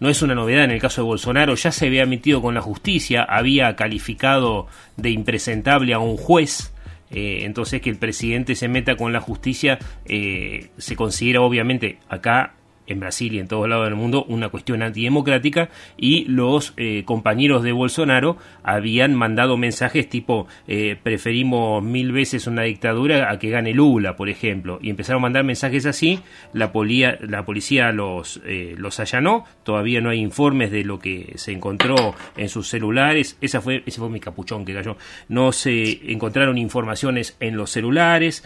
no 0.00 0.08
es 0.08 0.20
una 0.22 0.34
novedad 0.34 0.64
en 0.64 0.70
el 0.72 0.80
caso 0.80 1.02
de 1.02 1.06
Bolsonaro, 1.06 1.54
ya 1.54 1.70
se 1.72 1.86
había 1.86 2.06
metido 2.06 2.42
con 2.42 2.54
la 2.54 2.60
justicia, 2.60 3.22
había 3.22 3.76
calificado 3.76 4.66
de 4.96 5.10
impresentable 5.10 5.94
a 5.94 5.98
un 5.98 6.16
juez. 6.16 6.72
Eh, 7.10 7.40
entonces 7.44 7.80
que 7.80 7.90
el 7.90 7.96
presidente 7.96 8.54
se 8.54 8.68
meta 8.68 8.96
con 8.96 9.12
la 9.12 9.20
justicia 9.20 9.78
eh, 10.04 10.70
se 10.78 10.94
considera 10.94 11.40
obviamente 11.40 11.98
acá 12.08 12.54
en 12.90 13.00
Brasil 13.00 13.34
y 13.34 13.38
en 13.38 13.48
todos 13.48 13.68
lados 13.68 13.86
del 13.86 13.94
mundo 13.94 14.24
una 14.28 14.48
cuestión 14.48 14.82
antidemocrática 14.82 15.70
y 15.96 16.24
los 16.24 16.74
eh, 16.76 17.04
compañeros 17.04 17.62
de 17.62 17.72
Bolsonaro 17.72 18.36
habían 18.62 19.14
mandado 19.14 19.56
mensajes 19.56 20.08
tipo 20.08 20.46
eh, 20.66 20.96
preferimos 21.02 21.82
mil 21.82 22.12
veces 22.12 22.46
una 22.46 22.62
dictadura 22.62 23.30
a 23.30 23.38
que 23.38 23.50
gane 23.50 23.72
Lula, 23.72 24.16
por 24.16 24.28
ejemplo, 24.28 24.78
y 24.82 24.90
empezaron 24.90 25.20
a 25.20 25.22
mandar 25.22 25.44
mensajes 25.44 25.86
así, 25.86 26.20
la, 26.52 26.72
polía, 26.72 27.18
la 27.20 27.44
policía 27.44 27.92
los, 27.92 28.40
eh, 28.44 28.74
los 28.76 28.98
allanó, 29.00 29.44
todavía 29.62 30.00
no 30.00 30.10
hay 30.10 30.18
informes 30.18 30.70
de 30.70 30.84
lo 30.84 30.98
que 30.98 31.32
se 31.36 31.52
encontró 31.52 32.14
en 32.36 32.48
sus 32.48 32.68
celulares, 32.68 33.36
Esa 33.40 33.60
fue, 33.60 33.82
ese 33.86 34.00
fue 34.00 34.10
mi 34.10 34.20
capuchón 34.20 34.64
que 34.64 34.74
cayó, 34.74 34.96
no 35.28 35.52
se 35.52 36.12
encontraron 36.12 36.58
informaciones 36.58 37.36
en 37.40 37.56
los 37.56 37.70
celulares, 37.70 38.44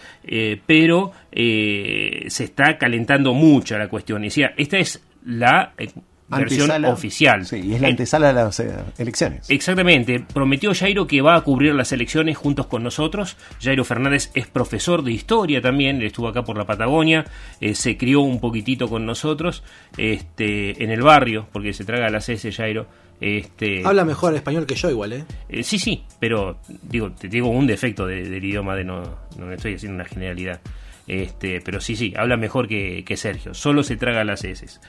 pero 0.67 1.13
se 1.33 2.45
está 2.45 2.79
calentando 2.79 3.33
mucho 3.33 3.77
la 3.79 3.89
cuestión. 3.89 4.25
Decía, 4.35 4.55
esta 4.57 4.79
es 4.79 5.01
la 5.25 5.73
eh, 5.79 5.89
versión 6.29 6.63
Antesala. 6.71 6.91
oficial. 6.93 7.47
Sí, 7.47 7.61
y 7.63 7.75
es 7.75 7.81
la 7.81 7.89
antesala 7.89 8.29
de 8.29 8.33
las 8.35 8.59
eh, 8.61 8.73
elecciones. 8.99 9.49
Exactamente, 9.49 10.25
prometió 10.33 10.75
Jairo 10.75 11.07
que 11.07 11.21
va 11.21 11.37
a 11.37 11.41
cubrir 11.43 11.75
las 11.75 11.93
elecciones 11.93 12.37
juntos 12.37 12.67
con 12.67 12.83
nosotros. 12.83 13.37
Jairo 13.63 13.85
Fernández 13.85 14.31
es 14.35 14.47
profesor 14.49 15.05
de 15.05 15.13
historia 15.13 15.61
también, 15.61 15.97
él 15.97 16.07
estuvo 16.07 16.27
acá 16.29 16.43
por 16.43 16.59
la 16.59 16.65
Patagonia, 16.65 17.25
eh, 17.61 17.75
se 17.75 17.97
crió 17.97 18.21
un 18.23 18.41
poquitito 18.41 18.89
con 18.89 19.07
nosotros 19.07 19.63
este, 19.97 20.83
en 20.83 20.91
el 20.91 21.03
barrio, 21.03 21.47
porque 21.53 21.73
se 21.73 21.85
traga 21.85 22.09
las 22.11 22.29
S 22.29 22.51
Jairo. 22.53 22.87
Este, 23.21 23.83
Habla 23.87 24.05
mejor 24.05 24.35
español 24.35 24.67
que 24.67 24.75
yo 24.75 24.91
igual, 24.91 25.13
¿eh? 25.13 25.25
eh, 25.49 25.63
sí, 25.63 25.79
sí, 25.79 26.03
pero 26.19 26.59
digo, 26.83 27.13
te 27.13 27.29
digo 27.29 27.49
un 27.49 27.67
defecto 27.67 28.07
de- 28.07 28.29
del 28.29 28.45
idioma 28.45 28.75
de 28.75 28.85
no, 28.85 29.03
no 29.39 29.53
estoy 29.53 29.75
haciendo 29.75 29.95
una 29.95 30.05
generalidad. 30.05 30.61
Este, 31.07 31.61
pero 31.61 31.81
sí, 31.81 31.97
sí, 31.97 32.15
habla 32.17 32.37
mejor 32.37 32.67
que, 32.69 33.05
que 33.05 33.17
Sergio. 33.17 33.53
Solo 33.55 33.83
se 33.83 33.97
traga 33.97 34.25
las 34.25 34.43
heces. 34.45 34.81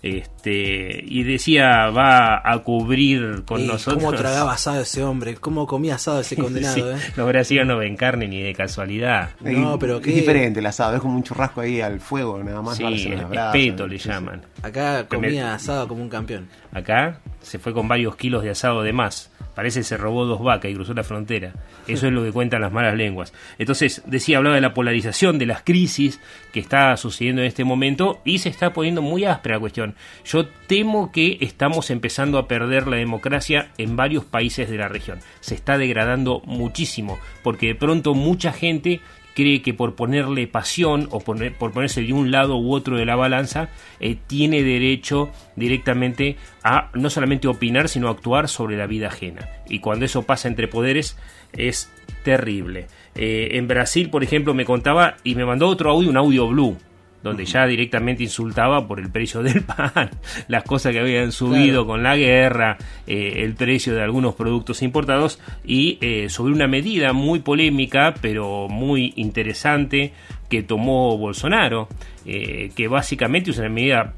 Este, 0.00 1.02
y 1.04 1.24
decía, 1.24 1.90
va 1.90 2.40
a 2.48 2.58
cubrir 2.62 3.42
con 3.44 3.60
Y 3.62 3.66
nosotros. 3.66 4.02
¿Cómo 4.02 4.16
tragaba 4.16 4.52
asado 4.52 4.80
ese 4.80 5.02
hombre? 5.02 5.34
¿Cómo 5.34 5.66
comía 5.66 5.96
asado 5.96 6.20
ese 6.20 6.36
condenado, 6.40 6.74
Sí, 6.74 6.80
eh? 6.80 7.12
Los 7.16 7.26
brasileños 7.26 7.66
no 7.66 7.78
ven 7.78 7.96
carne 7.96 8.28
ni 8.28 8.40
de 8.40 8.54
casualidad. 8.54 9.30
No, 9.40 9.78
pero 9.78 9.96
es 9.98 10.02
qué- 10.04 10.12
diferente 10.12 10.60
el 10.60 10.66
asado, 10.66 10.94
es 10.94 11.02
como 11.02 11.16
un 11.16 11.24
churrasco 11.24 11.60
ahí 11.62 11.80
al 11.80 11.98
fuego, 12.00 12.42
nada 12.42 12.62
más. 12.62 12.76
Sí, 12.76 12.84
le 12.84 13.16
brasas, 13.24 13.54
espeto 13.56 13.86
le 13.88 13.98
sí, 13.98 14.04
sí. 14.04 14.08
llaman. 14.08 14.42
Acá 14.62 15.06
comía 15.08 15.52
asado 15.54 15.88
como 15.88 16.00
un 16.02 16.08
campeón. 16.08 16.48
Acá 16.72 17.20
se 17.40 17.58
fue 17.58 17.72
con 17.72 17.88
varios 17.88 18.16
kilos 18.16 18.42
de 18.42 18.50
asado 18.50 18.82
de 18.82 18.92
más. 18.92 19.32
Parece 19.54 19.80
que 19.80 19.84
se 19.84 19.96
robó 19.96 20.24
dos 20.24 20.40
vacas 20.42 20.70
y 20.70 20.74
cruzó 20.74 20.94
la 20.94 21.02
frontera. 21.02 21.52
Eso 21.88 22.06
es 22.06 22.12
lo 22.12 22.22
que 22.22 22.30
cuentan 22.30 22.60
las 22.60 22.70
malas 22.72 22.94
lenguas. 22.94 23.32
Entonces, 23.58 24.02
decía, 24.06 24.36
hablaba 24.38 24.54
de 24.54 24.60
la 24.60 24.74
polarización, 24.74 25.38
de 25.38 25.46
las 25.46 25.62
crisis 25.62 26.20
que 26.52 26.60
está 26.60 26.96
sucediendo 26.96 27.42
en 27.42 27.48
este 27.48 27.64
momento 27.64 28.20
y 28.24 28.38
se 28.38 28.50
está 28.50 28.72
poniendo 28.72 29.02
muy 29.02 29.24
áspera 29.24 29.56
la 29.56 29.60
cuestión. 29.60 29.94
Yo 30.24 30.46
temo 30.68 31.10
que 31.10 31.38
estamos 31.40 31.90
empezando 31.90 32.38
a 32.38 32.46
perder 32.46 32.86
la 32.86 32.98
democracia 32.98 33.72
en 33.78 33.96
varios 33.96 34.24
países 34.24 34.70
de 34.70 34.76
la 34.76 34.88
región. 34.88 35.18
Se 35.40 35.56
está 35.56 35.76
degradando 35.76 36.40
muchísimo 36.44 37.18
porque 37.42 37.68
de 37.68 37.74
pronto 37.74 38.14
mucha 38.14 38.52
gente 38.52 39.00
cree 39.38 39.62
que 39.62 39.72
por 39.72 39.94
ponerle 39.94 40.48
pasión 40.48 41.06
o 41.12 41.20
por 41.20 41.72
ponerse 41.72 42.02
de 42.02 42.12
un 42.12 42.32
lado 42.32 42.56
u 42.56 42.72
otro 42.72 42.96
de 42.96 43.04
la 43.04 43.14
balanza, 43.14 43.68
eh, 44.00 44.16
tiene 44.26 44.64
derecho 44.64 45.30
directamente 45.54 46.36
a 46.64 46.90
no 46.94 47.08
solamente 47.08 47.46
opinar, 47.46 47.88
sino 47.88 48.08
a 48.08 48.10
actuar 48.10 48.48
sobre 48.48 48.76
la 48.76 48.88
vida 48.88 49.06
ajena. 49.06 49.48
Y 49.68 49.78
cuando 49.78 50.06
eso 50.06 50.24
pasa 50.24 50.48
entre 50.48 50.66
poderes 50.66 51.16
es 51.52 51.88
terrible. 52.24 52.88
Eh, 53.14 53.50
en 53.52 53.68
Brasil, 53.68 54.10
por 54.10 54.24
ejemplo, 54.24 54.54
me 54.54 54.64
contaba 54.64 55.14
y 55.22 55.36
me 55.36 55.44
mandó 55.44 55.68
otro 55.68 55.92
audio, 55.92 56.10
un 56.10 56.16
audio 56.16 56.48
blue, 56.48 56.76
donde 57.22 57.44
ya 57.44 57.66
directamente 57.66 58.22
insultaba 58.22 58.86
por 58.86 59.00
el 59.00 59.10
precio 59.10 59.42
del 59.42 59.62
pan, 59.62 60.10
las 60.48 60.62
cosas 60.64 60.92
que 60.92 61.00
habían 61.00 61.32
subido 61.32 61.84
Claro. 61.84 61.86
con 61.86 62.02
la 62.02 62.16
guerra, 62.16 62.78
eh, 63.06 63.42
el 63.44 63.54
precio 63.54 63.94
de 63.94 64.02
algunos 64.02 64.34
productos 64.34 64.82
importados 64.82 65.40
y 65.64 65.98
eh, 66.00 66.28
sobre 66.28 66.52
una 66.52 66.66
medida 66.68 67.12
muy 67.12 67.40
polémica 67.40 68.14
pero 68.20 68.68
muy 68.68 69.12
interesante 69.16 70.12
que 70.48 70.62
tomó 70.62 71.16
Bolsonaro, 71.18 71.88
eh, 72.24 72.70
que 72.74 72.88
básicamente 72.88 73.50
es 73.50 73.58
una 73.58 73.68
medida 73.68 74.14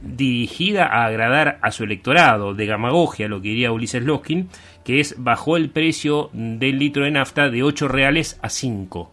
dirigida 0.00 0.86
a 0.86 1.06
agradar 1.06 1.58
a 1.60 1.72
su 1.72 1.84
electorado, 1.84 2.54
de 2.54 2.66
gamagogia, 2.66 3.28
lo 3.28 3.42
que 3.42 3.48
diría 3.48 3.72
Ulises 3.72 4.02
Loskin, 4.02 4.48
que 4.84 5.00
es 5.00 5.16
bajó 5.18 5.56
el 5.56 5.70
precio 5.70 6.30
del 6.32 6.78
litro 6.78 7.04
de 7.04 7.10
nafta 7.10 7.50
de 7.50 7.62
8 7.62 7.88
reales 7.88 8.38
a 8.40 8.48
5. 8.48 9.12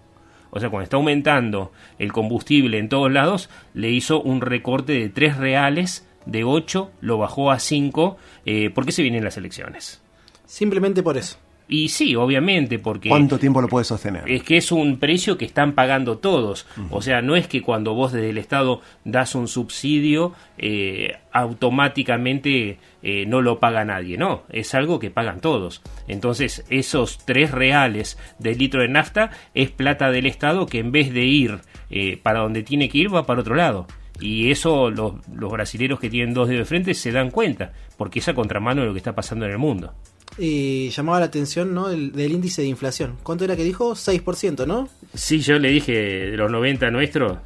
O 0.56 0.60
sea, 0.62 0.70
cuando 0.70 0.86
está 0.86 0.96
aumentando 0.96 1.74
el 2.00 2.14
combustible 2.14 2.80
en 2.80 2.88
todos 2.88 3.12
lados, 3.12 3.50
le 3.74 3.92
hizo 3.92 4.22
un 4.22 4.40
recorte 4.40 4.94
de 4.94 5.10
3 5.10 5.36
reales, 5.36 6.08
de 6.26 6.46
8 6.46 6.92
lo 7.02 7.18
bajó 7.18 7.52
a 7.52 7.60
5, 7.60 8.16
eh, 8.46 8.70
porque 8.74 8.94
se 8.94 9.02
vienen 9.02 9.26
las 9.26 9.36
elecciones. 9.36 10.02
Simplemente 10.46 11.04
por 11.04 11.18
eso. 11.18 11.38
Y 11.68 11.90
sí, 11.90 12.16
obviamente, 12.16 12.78
porque... 12.78 13.10
¿Cuánto 13.10 13.40
tiempo 13.40 13.60
lo 13.60 13.68
puede 13.68 13.86
sostener? 13.86 14.24
Es 14.28 14.44
que 14.44 14.58
es 14.58 14.72
un 14.72 15.00
precio 15.00 15.38
que 15.38 15.46
están 15.46 15.74
pagando 15.74 16.20
todos. 16.20 16.68
O 16.92 17.02
sea, 17.02 17.22
no 17.24 17.36
es 17.36 17.48
que 17.48 17.62
cuando 17.64 17.96
vos 17.96 18.12
desde 18.12 18.30
el 18.30 18.38
Estado 18.38 18.82
das 19.04 19.34
un 19.34 19.48
subsidio, 19.48 20.34
eh, 20.60 21.18
automáticamente 21.32 22.78
eh, 23.02 23.26
no 23.26 23.42
lo 23.42 23.60
paga 23.60 23.84
nadie. 23.84 24.16
No, 24.18 24.44
es 24.50 24.76
algo 24.76 25.00
que 25.00 25.10
pagan 25.10 25.42
todos. 25.42 25.82
Entonces, 26.08 26.66
esos 26.70 27.26
tres 27.26 27.50
reales 27.50 28.20
del 28.38 28.60
litro 28.60 28.82
de 28.82 28.90
nafta 28.90 29.32
es 29.56 29.72
plata 29.72 30.12
del 30.12 30.28
Estado 30.28 30.68
que 30.68 30.80
en 30.80 30.92
vez 30.92 31.12
de 31.12 31.26
ir 31.26 31.60
eh, 31.90 32.20
para 32.22 32.42
donde 32.42 32.62
tiene 32.62 32.90
que 32.90 33.00
ir, 33.00 33.14
va 33.14 33.26
para 33.26 33.42
otro 33.42 33.56
lado. 33.56 33.88
Y 34.20 34.52
eso 34.52 34.92
los, 34.92 35.16
los 35.34 35.52
brasileros 35.52 36.00
que 36.00 36.10
tienen 36.10 36.34
dos 36.34 36.48
dedos 36.48 36.62
de 36.62 36.66
frente 36.66 36.94
se 36.94 37.12
dan 37.12 37.32
cuenta, 37.32 37.74
porque 37.98 38.20
es 38.20 38.28
a 38.30 38.34
contramano 38.34 38.82
de 38.82 38.88
lo 38.88 38.94
que 38.94 39.00
está 39.00 39.16
pasando 39.16 39.46
en 39.46 39.52
el 39.52 39.58
mundo. 39.58 39.94
Y 40.38 40.90
llamaba 40.90 41.20
la 41.20 41.26
atención, 41.28 41.74
¿no? 41.74 41.88
Del, 41.88 42.12
del 42.12 42.32
índice 42.32 42.62
de 42.62 42.68
inflación. 42.68 43.18
¿Cuánto 43.24 43.46
era 43.46 43.56
que 43.56 43.64
dijo? 43.64 43.94
6%, 43.94 44.68
¿no? 44.68 44.90
Sí, 45.14 45.40
yo 45.40 45.60
le 45.60 45.70
dije 45.70 45.94
de 45.94 46.38
los 46.38 46.52
90 46.52 46.92
nuestros 46.92 47.38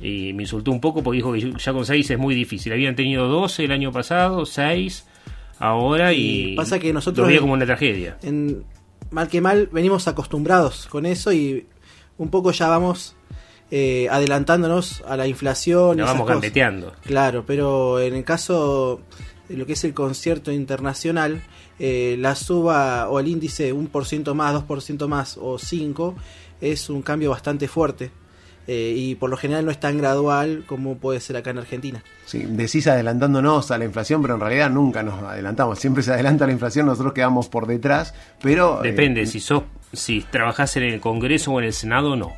y 0.00 0.32
me 0.32 0.42
insultó 0.42 0.70
un 0.70 0.80
poco 0.80 1.02
porque 1.02 1.16
dijo 1.16 1.32
que 1.32 1.54
ya 1.58 1.72
con 1.72 1.86
6 1.86 2.10
es 2.10 2.18
muy 2.18 2.34
difícil. 2.34 2.72
Habían 2.72 2.96
tenido 2.96 3.26
12 3.28 3.64
el 3.64 3.72
año 3.72 3.92
pasado, 3.92 4.44
6 4.44 5.06
ahora 5.58 6.12
y, 6.12 6.52
Y 6.52 6.56
pasa 6.56 6.78
que 6.78 6.92
nosotros 6.92 7.24
lo 7.24 7.28
veía 7.28 7.40
como 7.40 7.54
una 7.54 7.64
tragedia. 7.64 8.18
En, 8.22 8.64
mal 9.10 9.28
que 9.28 9.40
mal, 9.40 9.68
venimos 9.72 10.08
acostumbrados 10.08 10.86
con 10.86 11.06
eso 11.06 11.32
y 11.32 11.66
un 12.18 12.28
poco 12.28 12.50
ya 12.52 12.68
vamos 12.68 13.16
eh, 13.70 14.08
adelantándonos 14.10 15.02
a 15.06 15.16
la 15.16 15.26
inflación. 15.26 15.98
La 15.98 16.04
vamos 16.04 16.28
gambeteando. 16.28 16.94
Claro, 17.04 17.44
pero 17.46 18.00
en 18.00 18.14
el 18.14 18.24
caso 18.24 19.00
lo 19.48 19.66
que 19.66 19.74
es 19.74 19.84
el 19.84 19.94
concierto 19.94 20.50
internacional, 20.52 21.42
eh, 21.78 22.16
la 22.18 22.34
suba 22.34 23.08
o 23.08 23.20
el 23.20 23.28
índice 23.28 23.72
un 23.72 23.88
por 23.88 24.06
ciento 24.06 24.34
más, 24.34 24.54
2% 24.54 25.06
más 25.08 25.38
o 25.40 25.58
5 25.58 26.14
es 26.60 26.88
un 26.90 27.02
cambio 27.02 27.30
bastante 27.30 27.68
fuerte. 27.68 28.10
eh, 28.66 28.94
y 28.96 29.14
por 29.16 29.28
lo 29.28 29.36
general 29.36 29.66
no 29.66 29.70
es 29.70 29.78
tan 29.78 29.98
gradual 29.98 30.64
como 30.66 30.96
puede 30.96 31.20
ser 31.20 31.36
acá 31.36 31.50
en 31.50 31.58
Argentina. 31.58 32.02
Sí, 32.24 32.46
decís 32.48 32.86
adelantándonos 32.86 33.70
a 33.70 33.76
la 33.76 33.84
inflación, 33.84 34.22
pero 34.22 34.36
en 34.36 34.40
realidad 34.40 34.70
nunca 34.70 35.02
nos 35.02 35.22
adelantamos. 35.22 35.78
Siempre 35.78 36.02
se 36.02 36.12
adelanta 36.14 36.46
la 36.46 36.52
inflación, 36.52 36.86
nosotros 36.86 37.12
quedamos 37.12 37.48
por 37.50 37.66
detrás, 37.66 38.14
pero... 38.40 38.82
eh, 38.82 38.88
Depende, 38.88 39.26
si 39.26 39.40
sos, 39.40 39.64
si 39.92 40.22
trabajás 40.22 40.78
en 40.78 40.84
el 40.84 40.98
Congreso 41.00 41.52
o 41.52 41.60
en 41.60 41.66
el 41.66 41.74
Senado, 41.74 42.16
no. 42.16 42.32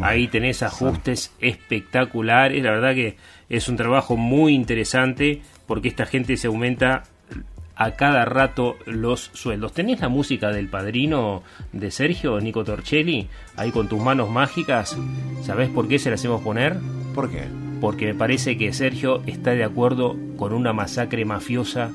Ahí 0.00 0.28
tenés 0.28 0.62
ajustes 0.62 1.32
espectaculares, 1.38 2.62
la 2.62 2.70
verdad 2.70 2.94
que 2.94 3.16
es 3.50 3.68
un 3.68 3.76
trabajo 3.76 4.16
muy 4.16 4.54
interesante 4.54 5.42
porque 5.68 5.86
esta 5.86 6.06
gente 6.06 6.36
se 6.36 6.48
aumenta 6.48 7.04
a 7.76 7.92
cada 7.92 8.24
rato 8.24 8.76
los 8.86 9.30
sueldos. 9.34 9.72
¿Tenés 9.72 10.00
la 10.00 10.08
música 10.08 10.50
del 10.50 10.66
padrino 10.68 11.44
de 11.72 11.92
Sergio, 11.92 12.40
Nico 12.40 12.64
Torcelli, 12.64 13.28
ahí 13.54 13.70
con 13.70 13.88
tus 13.88 14.00
manos 14.00 14.28
mágicas? 14.28 14.96
¿Sabés 15.44 15.68
por 15.68 15.86
qué 15.86 16.00
se 16.00 16.08
la 16.08 16.16
hacemos 16.16 16.42
poner? 16.42 16.76
¿Por 17.14 17.30
qué? 17.30 17.44
Porque 17.80 18.06
me 18.06 18.14
parece 18.14 18.58
que 18.58 18.72
Sergio 18.72 19.22
está 19.26 19.52
de 19.52 19.62
acuerdo 19.62 20.16
con 20.36 20.52
una 20.52 20.72
masacre 20.72 21.24
mafiosa 21.24 21.92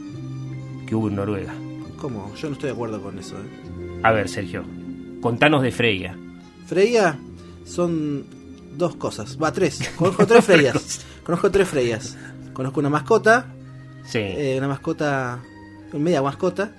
que 0.87 0.95
hubo 0.95 1.09
en 1.09 1.15
Noruega. 1.15 1.53
¿Cómo? 1.97 2.33
Yo 2.35 2.47
no 2.47 2.53
estoy 2.53 2.67
de 2.67 2.73
acuerdo 2.73 3.01
con 3.01 3.19
eso. 3.19 3.35
¿eh? 3.35 3.99
A 4.03 4.13
ver, 4.13 4.29
Sergio, 4.29 4.63
contanos 5.19 5.63
de 5.63 5.71
Freya. 5.71 6.15
Freya 6.65 7.17
son 7.65 8.25
dos 8.77 8.95
cosas. 8.95 9.37
Va, 9.41 9.51
tres. 9.51 9.91
Conozco 9.97 10.25
tres 10.25 10.45
Freyas. 10.45 11.05
Conozco 11.25 11.51
tres 11.51 11.67
Freyas. 11.67 12.17
Conozco 12.53 12.79
una 12.79 12.89
mascota. 12.89 13.47
Sí. 14.05 14.19
eh, 14.19 14.55
una 14.57 14.67
mascota. 14.67 15.39
Media 15.93 16.21
mascota. 16.21 16.71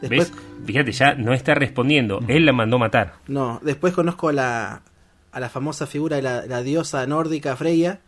Después, 0.00 0.30
¿Ves? 0.30 0.40
Fíjate, 0.66 0.92
ya 0.92 1.14
no 1.14 1.32
está 1.32 1.54
respondiendo. 1.54 2.20
Él 2.28 2.44
la 2.46 2.52
mandó 2.52 2.78
matar. 2.78 3.14
No, 3.26 3.60
después 3.62 3.94
conozco 3.94 4.28
a 4.28 4.32
la, 4.32 4.82
a 5.32 5.40
la 5.40 5.48
famosa 5.48 5.86
figura 5.86 6.16
de 6.16 6.22
la, 6.22 6.46
la 6.46 6.62
diosa 6.62 7.06
nórdica 7.06 7.56
Freya. 7.56 8.00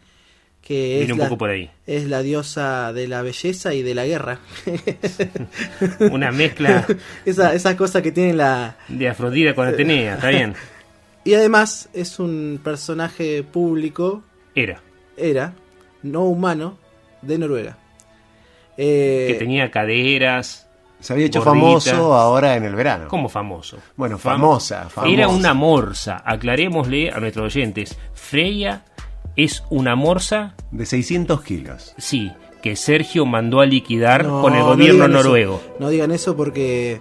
Que 0.62 0.98
Viene 0.98 1.04
es 1.06 1.12
un 1.12 1.18
la, 1.18 1.24
poco 1.24 1.38
por 1.38 1.48
ahí. 1.50 1.70
es 1.86 2.04
la 2.06 2.20
diosa 2.20 2.92
de 2.92 3.08
la 3.08 3.22
belleza 3.22 3.72
y 3.72 3.82
de 3.82 3.94
la 3.94 4.04
guerra. 4.04 4.40
Una 6.12 6.30
mezcla 6.32 6.86
esa, 7.24 7.54
esa 7.54 7.76
cosa 7.76 8.02
que 8.02 8.12
tiene 8.12 8.34
la. 8.34 8.76
de 8.88 9.08
Afrodita 9.08 9.54
con 9.54 9.66
Atenea, 9.66 10.14
está 10.16 10.28
bien. 10.28 10.54
Y 11.22 11.34
además 11.34 11.90
es 11.92 12.18
un 12.18 12.58
personaje 12.64 13.42
público. 13.42 14.22
Era. 14.54 14.80
Era, 15.18 15.52
no 16.02 16.22
humano, 16.24 16.78
de 17.20 17.36
Noruega. 17.36 17.76
Eh, 18.82 19.26
Que 19.28 19.34
tenía 19.34 19.70
caderas. 19.70 20.66
Se 21.00 21.12
había 21.12 21.26
hecho 21.26 21.42
famoso 21.42 22.14
ahora 22.14 22.56
en 22.56 22.64
el 22.64 22.74
verano. 22.74 23.08
¿Cómo 23.08 23.28
famoso? 23.28 23.78
Bueno, 23.96 24.16
Fam- 24.16 24.32
famosa, 24.32 24.88
famosa. 24.88 25.12
Era 25.12 25.28
una 25.28 25.52
morsa. 25.54 26.22
Aclarémosle 26.24 27.10
a 27.10 27.20
nuestros 27.20 27.54
oyentes. 27.54 27.98
Freya 28.14 28.84
es 29.36 29.62
una 29.70 29.96
morsa. 29.96 30.54
De 30.70 30.84
600 30.86 31.42
kilos. 31.42 31.94
Sí, 31.98 32.30
que 32.62 32.76
Sergio 32.76 33.24
mandó 33.26 33.60
a 33.60 33.66
liquidar 33.66 34.24
no, 34.24 34.42
con 34.42 34.52
el 34.54 34.60
no 34.60 34.66
gobierno 34.66 35.04
eso. 35.04 35.12
noruego. 35.12 35.62
No 35.78 35.88
digan 35.88 36.10
eso 36.10 36.36
porque 36.36 37.00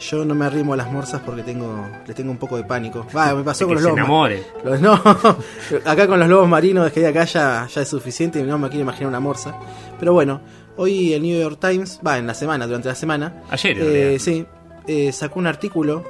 yo 0.00 0.24
no 0.26 0.34
me 0.34 0.44
arrimo 0.46 0.74
a 0.74 0.76
las 0.76 0.90
morsas 0.92 1.20
porque 1.24 1.42
tengo 1.42 1.86
le 2.06 2.12
tengo 2.14 2.30
un 2.30 2.36
poco 2.38 2.56
de 2.58 2.64
pánico. 2.64 3.06
Va, 3.16 3.34
me 3.34 3.42
pasó 3.42 3.66
con 3.66 3.76
que 3.76 3.82
los 3.82 3.92
se 3.94 4.00
lobos. 4.00 4.30
Los- 4.64 4.80
no, 4.80 4.92
acá 5.86 6.06
con 6.06 6.18
los 6.20 6.28
lobos 6.28 6.48
marinos 6.48 6.86
es 6.86 6.92
que 6.92 7.00
de 7.00 7.08
acá 7.08 7.24
ya, 7.24 7.66
ya 7.66 7.80
es 7.82 7.88
suficiente 7.88 8.38
y 8.40 8.42
no 8.42 8.58
me 8.58 8.68
quiero 8.68 8.82
imaginar 8.82 9.08
una 9.08 9.20
morsa. 9.20 9.54
Pero 9.98 10.12
bueno, 10.12 10.40
hoy 10.76 11.12
el 11.12 11.22
New 11.22 11.40
York 11.40 11.58
Times, 11.60 12.00
va, 12.06 12.18
en 12.18 12.26
la 12.26 12.34
semana, 12.34 12.66
durante 12.66 12.88
la 12.88 12.94
semana. 12.94 13.42
Ayer, 13.50 13.76
eh, 13.80 14.18
sí, 14.18 14.44
eh, 14.86 15.12
sacó 15.12 15.38
un 15.38 15.46
artículo 15.46 16.04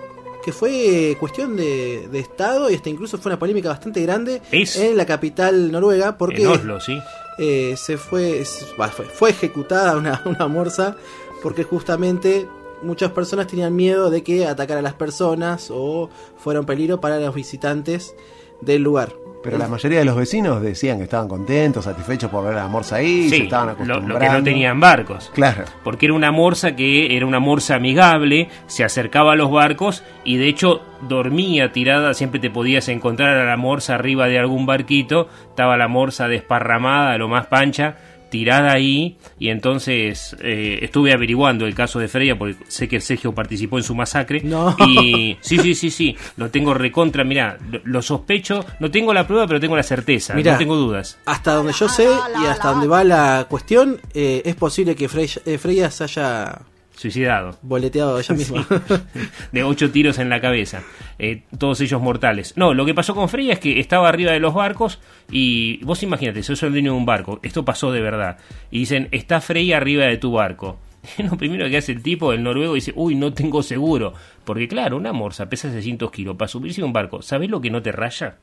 que 0.45 0.53
fue 0.53 1.17
cuestión 1.21 1.55
de, 1.57 2.09
de 2.11 2.19
Estado 2.19 2.71
y 2.71 2.75
hasta 2.75 2.89
incluso 2.89 3.19
fue 3.19 3.31
una 3.31 3.39
polémica 3.39 3.69
bastante 3.69 4.01
grande 4.01 4.41
Es. 4.51 4.77
en 4.77 4.97
la 4.97 5.05
capital 5.05 5.71
noruega 5.71 6.17
porque 6.17 6.43
En 6.45 6.49
Oslo, 6.49 6.81
sí. 6.81 6.99
eh, 7.39 7.75
se 7.77 7.99
fue, 7.99 8.43
fue, 8.45 9.05
fue 9.05 9.31
ejecutada 9.31 9.97
una, 9.99 10.23
una 10.27 10.47
morsa 10.49 10.97
porque 11.43 11.63
justamente 11.63 12.49
muchas 12.83 13.11
personas 13.11 13.49
tenían 13.49 13.77
miedo 13.77 14.09
de 14.09 14.23
que 14.23 14.47
atacara 14.47 14.81
a 14.81 14.83
las 14.83 14.95
personas 14.95 15.69
o 15.71 16.09
fuera 16.39 16.61
un 16.61 16.65
peligro 16.67 17.03
para 17.03 17.21
los 17.21 17.35
visitantes 17.35 18.15
del 18.63 18.83
lugar. 18.83 19.13
Pero 19.43 19.57
la 19.57 19.69
mayoría 19.69 20.01
de 20.01 20.05
los 20.05 20.17
vecinos 20.17 20.61
decían 20.61 20.99
que 20.99 21.05
estaban 21.05 21.27
contentos, 21.27 21.85
satisfechos 21.87 22.31
por 22.31 22.45
ver 22.45 22.55
a 22.59 22.63
la 22.65 22.69
morsa 22.69 22.97
ahí, 22.97 23.23
Sí, 23.25 23.31
se 23.31 23.43
estaban 23.45 23.69
lo, 23.69 23.73
acostumbrando. 23.73 24.15
lo 24.15 24.19
que 24.21 24.29
no 24.29 24.43
tenían 24.43 24.81
barcos. 24.81 25.31
Claro. 25.33 25.65
Porque 25.83 26.07
era 26.07 26.15
una 26.15 26.31
morsa 26.31 26.77
que 26.77 27.17
era 27.17 27.25
una 27.25 27.39
morsa 27.41 27.77
amigable, 27.77 28.49
se 28.67 28.85
acercaba 28.85 29.33
a 29.33 29.37
los 29.37 29.51
barcos 29.51 30.05
y 30.25 30.37
de 30.37 30.49
hecho 30.49 30.83
dormía 31.09 31.73
tirada, 31.73 32.13
siempre 32.13 32.39
te 32.39 32.51
podías 32.51 32.89
encontrar 32.89 33.37
a 33.39 33.47
la 33.47 33.57
morsa 33.57 33.95
arriba 33.95 34.27
de 34.29 34.39
algún 34.39 34.67
barquito, 34.67 35.29
estaba 35.49 35.77
la 35.79 35.89
morsa 35.89 36.29
desparramada, 36.29 37.17
lo 37.17 37.29
más 37.29 37.47
pancha, 37.47 37.97
tirada 38.31 38.73
ahí 38.73 39.17
y 39.39 39.49
entonces 39.49 40.37
eh, 40.41 40.79
estuve 40.83 41.13
averiguando 41.13 41.67
el 41.67 41.75
caso 41.75 41.99
de 41.99 42.09
Freya 42.09 42.39
porque 42.39 42.57
sé 42.69 42.89
que 42.89 43.01
Sergio 43.01 43.35
participó 43.35 43.77
en 43.79 43.85
su 43.85 43.95
masacre 43.95 44.41
No. 44.43 44.77
y 44.87 45.37
sí, 45.43 45.59
sí, 45.59 45.75
sí, 45.75 45.91
sí, 45.91 46.17
lo 46.37 46.51
tengo 46.51 46.73
recontra, 46.73 47.25
mira, 47.25 47.59
lo, 47.71 47.81
lo 47.85 48.03
sospecho, 48.03 48.65
no 48.79 48.91
tengo 48.91 49.13
la 49.13 49.27
prueba 49.27 49.47
pero 49.47 49.61
tengo 49.61 49.77
la 49.77 49.83
certeza, 49.83 50.35
Mirá. 50.35 50.53
no 50.53 50.59
tengo 50.59 50.77
dudas. 50.77 51.19
Hasta 51.27 51.53
donde 51.55 51.73
yo 51.73 51.89
sé 51.89 52.09
y 52.43 52.47
hasta 52.47 52.71
donde 52.71 52.87
va 52.87 53.05
la 53.05 53.47
cuestión, 53.49 54.01
eh, 54.15 54.43
es 54.45 54.55
posible 54.55 54.95
que 54.95 55.09
Freya, 55.09 55.41
eh, 55.45 55.59
Freya 55.59 55.91
se 55.91 56.05
haya 56.05 56.61
Suicidado. 57.01 57.57
boleteado 57.63 58.21
ella 58.21 58.35
misma. 58.37 58.67
de 59.53 59.63
ocho 59.65 59.91
tiros 59.91 60.19
en 60.19 60.29
la 60.29 60.39
cabeza, 60.39 60.83
eh, 61.19 61.45
todos 61.57 61.81
ellos 61.81 62.03
mortales. 62.03 62.53
No, 62.59 62.75
lo 62.75 62.85
que 62.85 62.93
pasó 62.93 63.15
con 63.15 63.31
Freya 63.31 63.55
es 63.55 63.59
que 63.59 63.81
estaba 63.81 64.11
arriba 64.11 64.33
de 64.33 64.39
los 64.39 64.53
barcos 64.53 65.01
y 65.31 65.83
vos 65.83 66.03
imagínate, 66.03 66.43
sos 66.43 66.63
el 66.63 66.73
dueño 66.73 66.93
de 66.93 66.99
un 66.99 67.07
barco, 67.07 67.41
esto 67.43 67.65
pasó 67.65 67.91
de 67.91 68.03
verdad, 68.03 68.37
y 68.71 68.81
dicen, 68.81 69.09
está 69.13 69.41
Freya 69.41 69.79
arriba 69.79 70.05
de 70.05 70.19
tu 70.19 70.33
barco. 70.33 70.79
Lo 71.19 71.39
primero 71.39 71.71
que 71.71 71.79
hace 71.79 71.93
el 71.93 72.03
tipo, 72.03 72.35
el 72.35 72.43
noruego, 72.43 72.75
dice, 72.75 72.93
uy, 72.95 73.15
no 73.15 73.33
tengo 73.33 73.63
seguro, 73.63 74.13
porque 74.45 74.69
claro, 74.69 74.99
una 74.99 75.15
morsa 75.15 75.49
pesa 75.49 75.73
600 75.73 76.11
kilos, 76.11 76.37
para 76.37 76.49
subirse 76.49 76.83
a 76.83 76.85
un 76.85 76.93
barco, 76.93 77.23
¿sabés 77.23 77.49
lo 77.49 77.63
que 77.63 77.71
no 77.71 77.81
te 77.81 77.93
raya? 77.93 78.37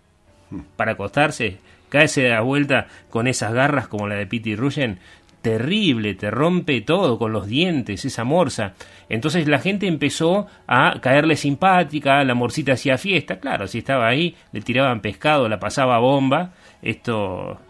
Para 0.75 0.93
acostarse, 0.93 1.59
caerse 1.89 2.23
de 2.23 2.29
la 2.29 2.41
vuelta 2.41 2.87
con 3.11 3.27
esas 3.27 3.53
garras 3.53 3.87
como 3.87 4.07
la 4.07 4.15
de 4.15 4.25
Pity 4.25 4.55
Ruyen, 4.55 4.97
terrible, 5.47 6.13
te 6.13 6.29
rompe 6.29 6.81
todo 6.81 7.17
con 7.17 7.31
los 7.31 7.47
dientes, 7.47 8.03
esa 8.03 8.25
morsa. 8.25 8.73
Entonces 9.07 9.47
la 9.47 9.59
gente 9.59 9.87
empezó 9.87 10.47
a 10.67 10.99
caerle 10.99 11.37
simpática, 11.37 12.21
la 12.25 12.33
morcita 12.33 12.73
hacía 12.73 12.97
fiesta, 12.97 13.39
claro, 13.39 13.65
si 13.67 13.77
estaba 13.77 14.09
ahí, 14.09 14.35
le 14.51 14.59
tiraban 14.59 14.99
pescado, 14.99 15.47
la 15.47 15.57
pasaba 15.57 15.99
bomba, 15.99 16.51
esto 16.81 17.61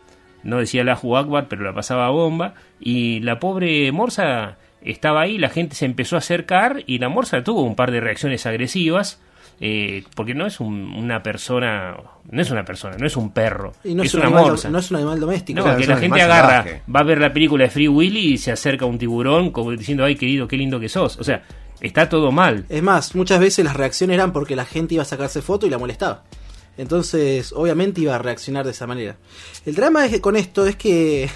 no 0.41 0.57
decía 0.57 0.83
la 0.83 0.93
Akbar, 0.93 1.45
pero 1.47 1.63
la 1.63 1.75
pasaba 1.75 2.09
bomba, 2.09 2.55
y 2.79 3.19
la 3.19 3.37
pobre 3.37 3.91
morsa 3.91 4.57
estaba 4.81 5.21
ahí, 5.21 5.37
la 5.37 5.49
gente 5.49 5.75
se 5.75 5.85
empezó 5.85 6.15
a 6.15 6.19
acercar 6.19 6.81
y 6.87 6.97
la 6.97 7.09
morsa 7.09 7.43
tuvo 7.43 7.61
un 7.61 7.75
par 7.75 7.91
de 7.91 7.99
reacciones 7.99 8.47
agresivas, 8.47 9.21
eh, 9.59 10.03
porque 10.15 10.33
no 10.33 10.45
es 10.45 10.59
un- 10.59 10.93
una 10.93 11.23
persona, 11.23 11.95
no 12.29 12.41
es 12.41 12.51
una 12.51 12.63
persona, 12.63 12.95
no 12.97 13.07
es 13.07 13.17
un 13.17 13.31
perro, 13.31 13.73
Y 13.83 13.95
no 13.95 14.03
es, 14.03 14.09
es, 14.09 14.13
un 14.15 14.19
una 14.21 14.27
animal, 14.27 14.45
morsa. 14.51 14.69
no 14.69 14.79
es 14.79 14.91
un 14.91 14.97
animal 14.97 15.19
doméstico. 15.19 15.57
No, 15.59 15.63
Claro, 15.65 15.79
que 15.79 15.87
la 15.87 15.97
gente 15.97 16.21
agarra, 16.21 16.47
salvaje. 16.63 16.81
va 16.95 16.99
a 16.99 17.03
ver 17.03 17.19
la 17.19 17.33
película 17.33 17.63
de 17.63 17.69
Free 17.69 17.87
Willy 17.87 18.33
y 18.33 18.37
se 18.37 18.51
acerca 18.51 18.85
a 18.85 18.87
un 18.87 18.97
tiburón 18.97 19.51
como 19.51 19.71
diciendo, 19.71 20.03
ay 20.05 20.15
querido, 20.15 20.47
qué 20.47 20.57
lindo 20.57 20.79
que 20.79 20.89
sos. 20.89 21.17
O 21.17 21.23
sea, 21.23 21.43
está 21.81 22.07
todo 22.09 22.31
mal. 22.31 22.65
Es 22.69 22.83
más, 22.83 23.15
muchas 23.15 23.39
veces 23.39 23.65
las 23.65 23.75
reacciones 23.75 24.13
eran 24.15 24.31
porque 24.33 24.55
la 24.55 24.65
gente 24.65 24.93
iba 24.95 25.01
a 25.03 25.05
sacarse 25.05 25.41
foto 25.41 25.65
y 25.65 25.69
la 25.69 25.77
molestaba. 25.77 26.23
Entonces, 26.77 27.51
obviamente 27.53 28.01
iba 28.01 28.13
a 28.15 28.19
reaccionar 28.19 28.63
de 28.63 28.71
esa 28.71 28.85
manera. 28.85 29.15
El 29.65 29.73
drama 29.73 30.05
es 30.05 30.11
que 30.11 30.21
con 30.21 30.35
esto 30.35 30.67
es 30.67 30.75
que... 30.75 31.27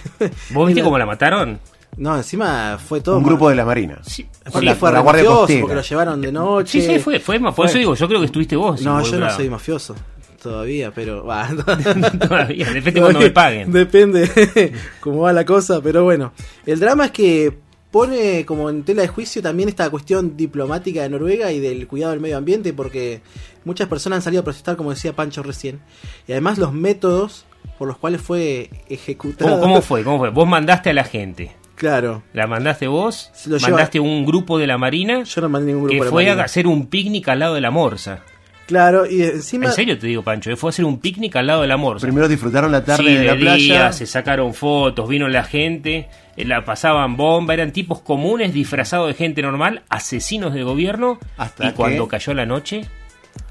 ¿Vos 0.51 0.67
viste 0.67 0.81
la- 0.81 0.86
cómo 0.86 0.97
la 0.99 1.05
mataron? 1.07 1.60
No, 1.97 2.15
encima 2.17 2.77
fue 2.77 3.01
todo... 3.01 3.17
Un 3.17 3.23
grupo 3.23 3.49
de 3.49 3.56
la 3.56 3.65
Marina. 3.65 3.99
Sí, 4.04 4.25
Aparte 4.45 4.65
la- 4.65 4.75
fue 4.75 4.91
la 4.91 4.99
Guardia 5.01 5.23
mafioso, 5.23 5.39
Costera. 5.41 5.62
porque 5.62 5.75
lo 5.75 5.82
llevaron 5.82 6.21
de 6.21 6.32
noche. 6.32 6.82
sí, 6.82 6.88
sí, 6.88 6.99
fue, 6.99 7.19
fue, 7.19 7.38
más- 7.39 7.54
por 7.54 7.65
eso 7.67 7.77
digo, 7.77 7.93
yo 7.95 8.08
creo 8.08 8.19
que 8.19 8.25
estuviste 8.27 8.56
vos. 8.56 8.82
No, 8.82 9.04
yo 9.04 9.19
no 9.19 9.30
soy 9.30 9.49
mafioso 9.49 9.95
todavía, 10.41 10.91
pero... 10.91 11.23
va. 11.23 11.47
Todavía, 12.19 12.71
depende 12.71 12.99
cuando 12.99 13.19
me 13.19 13.30
paguen. 13.30 13.71
Depende 13.71 14.73
cómo 14.99 15.21
va 15.21 15.34
la 15.34 15.45
cosa, 15.45 15.80
pero 15.82 16.04
bueno. 16.04 16.34
El 16.65 16.80
drama 16.80 17.06
es 17.06 17.12
que 17.12 17.56
pone 17.91 18.43
como 18.45 18.69
en 18.71 18.82
tela 18.84 19.04
de 19.04 19.08
juicio 19.10 19.41
también 19.43 19.69
esta 19.69 19.88
cuestión 19.91 20.36
diplomática 20.38 21.04
de 21.04 21.10
Noruega 21.10 21.51
y 21.51 21.60
del 21.60 21.86
cuidado 21.88 22.12
del 22.13 22.21
medio 22.21 22.38
ambiente, 22.38 22.73
porque 22.73 23.21
muchas 23.65 23.88
personas 23.88 24.17
han 24.17 24.21
salido 24.23 24.41
a 24.41 24.43
protestar, 24.45 24.77
como 24.77 24.89
decía 24.89 25.13
Pancho 25.15 25.43
recién. 25.43 25.80
Y 26.27 26.32
además 26.32 26.58
los 26.58 26.73
métodos 26.73 27.45
por 27.77 27.88
los 27.88 27.97
cuales 27.97 28.21
fue 28.21 28.69
ejecutado. 28.89 29.51
¿Cómo, 29.51 29.62
cómo 29.62 29.82
fue? 29.84 30.04
¿Cómo 30.04 30.17
fue? 30.17 30.30
Vos 30.32 30.47
mandaste 30.47 30.89
a 30.89 30.93
la 30.93 31.04
gente. 31.04 31.51
Claro. 31.82 32.22
¿La 32.34 32.46
mandaste 32.46 32.86
vos? 32.86 33.32
Lo 33.48 33.58
lleva- 33.58 33.72
¿Mandaste 33.72 34.00
un 34.00 34.24
grupo 34.24 34.60
de 34.60 34.67
la 34.67 34.78
Marina? 34.78 35.24
Yo 35.24 35.41
no 35.41 35.50
mandé 35.50 35.72
ningún 35.74 35.86
grupo 35.86 35.94
Que 35.94 36.00
de 36.00 36.06
la 36.06 36.12
fue 36.12 36.26
Marina. 36.26 36.41
a 36.44 36.46
hacer 36.46 36.67
un 36.67 36.86
picnic 36.86 37.28
al 37.30 37.39
lado 37.39 37.56
de 37.56 37.62
la 37.62 37.72
morsa. 37.72 38.20
Claro, 38.67 39.08
y 39.10 39.24
encima... 39.24 39.65
En 39.65 39.72
serio 39.74 39.98
te 39.98 40.06
digo, 40.06 40.22
Pancho, 40.22 40.52
eh, 40.52 40.56
fue 40.56 40.67
a 40.67 40.72
hacer 40.72 40.86
un 40.86 41.00
picnic 41.00 41.36
al 41.38 41.48
lado 41.48 41.63
de 41.63 41.67
la 41.67 41.78
morsa. 41.78 42.06
Primero 42.06 42.28
disfrutaron 42.28 42.72
la 42.72 42.86
tarde 42.86 43.04
Sí, 43.04 43.13
de 43.15 43.24
la 43.26 43.34
de 43.34 43.39
playa. 43.39 43.58
día, 43.58 43.91
se 43.94 44.06
sacaron 44.06 44.54
fotos, 44.54 45.10
vino 45.10 45.28
la 45.28 45.44
gente, 45.44 46.08
eh, 46.38 46.46
la 46.46 46.63
pasaban 46.65 47.17
bomba, 47.17 47.56
eran 47.56 47.72
tipos 47.74 48.00
comunes 48.02 48.54
disfrazados 48.54 49.08
de 49.08 49.15
gente 49.15 49.41
normal, 49.41 49.82
asesinos 49.89 50.54
del 50.54 50.63
gobierno. 50.65 51.17
Hasta 51.38 51.65
y 51.65 51.67
que- 51.70 51.74
cuando 51.74 52.08
cayó 52.08 52.36
la 52.36 52.46
noche, 52.46 52.86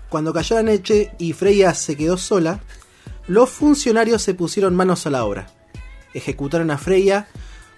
Cuando 0.08 0.32
cayó 0.32 0.54
la 0.56 0.62
noche 0.62 1.10
y 1.18 1.32
Freya 1.32 1.74
se 1.74 1.96
quedó 1.96 2.16
sola, 2.16 2.60
los 3.26 3.50
funcionarios 3.50 4.22
se 4.22 4.34
pusieron 4.34 4.76
manos 4.76 5.04
a 5.06 5.10
la 5.10 5.24
obra. 5.24 5.48
Ejecutaron 6.14 6.70
a 6.70 6.78
Freya, 6.78 7.26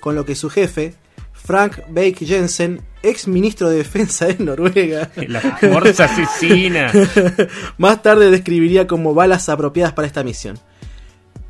con 0.02 0.16
lo 0.16 0.26
que 0.26 0.34
su 0.34 0.50
jefe, 0.50 0.94
Frank 1.32 1.78
Bake 1.88 2.26
Jensen, 2.26 2.82
ex 3.04 3.28
ministro 3.28 3.70
de 3.70 3.76
Defensa 3.76 4.26
de 4.26 4.44
Noruega, 4.44 5.12
la 5.28 5.58
morsa 5.70 6.06
asesina. 6.06 6.90
más 7.78 8.02
tarde 8.02 8.28
describiría 8.28 8.88
como 8.88 9.14
balas 9.14 9.48
apropiadas 9.48 9.92
para 9.92 10.08
esta 10.08 10.24
misión. 10.24 10.58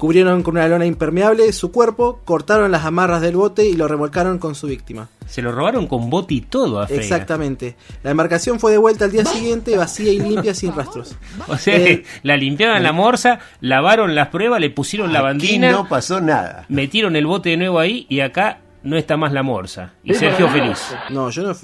Cubrieron 0.02 0.42
con 0.42 0.56
una 0.56 0.66
lona 0.66 0.84
impermeable 0.84 1.52
su 1.52 1.70
cuerpo, 1.70 2.22
cortaron 2.24 2.72
las 2.72 2.84
amarras 2.84 3.20
del 3.20 3.36
bote 3.36 3.68
y 3.68 3.74
lo 3.74 3.86
remolcaron 3.86 4.40
con 4.40 4.56
su 4.56 4.66
víctima. 4.66 5.08
Se 5.26 5.42
lo 5.42 5.52
robaron 5.52 5.86
con 5.86 6.10
bote 6.10 6.34
y 6.34 6.40
todo 6.40 6.80
a 6.80 6.88
Freya. 6.88 7.02
Exactamente. 7.02 7.76
La 8.02 8.10
embarcación 8.10 8.58
fue 8.58 8.72
devuelta 8.72 9.04
al 9.04 9.12
día 9.12 9.24
siguiente, 9.24 9.76
vacía 9.76 10.12
y 10.12 10.18
limpia 10.18 10.54
sin 10.54 10.74
rastros. 10.74 11.14
O 11.46 11.56
sea, 11.56 11.76
Eh, 11.76 12.02
la 12.24 12.36
limpiaron 12.36 12.82
la 12.82 12.92
morsa, 12.92 13.38
lavaron 13.60 14.16
las 14.16 14.26
pruebas, 14.26 14.60
le 14.60 14.70
pusieron 14.70 15.12
la 15.12 15.22
bandina, 15.22 15.70
no 15.70 15.88
pasó 15.88 16.20
nada. 16.20 16.66
metieron 16.68 17.14
el 17.14 17.26
bote 17.26 17.50
de 17.50 17.58
nuevo 17.58 17.78
ahí 17.78 18.04
y 18.08 18.18
acá 18.22 18.58
no 18.82 18.96
está 18.96 19.16
más 19.16 19.32
la 19.32 19.44
morsa. 19.44 19.92
Y 20.02 20.14
Sergio 20.14 20.48
feliz. 20.48 20.80
No, 21.10 21.30
yo 21.30 21.44
no. 21.44 21.54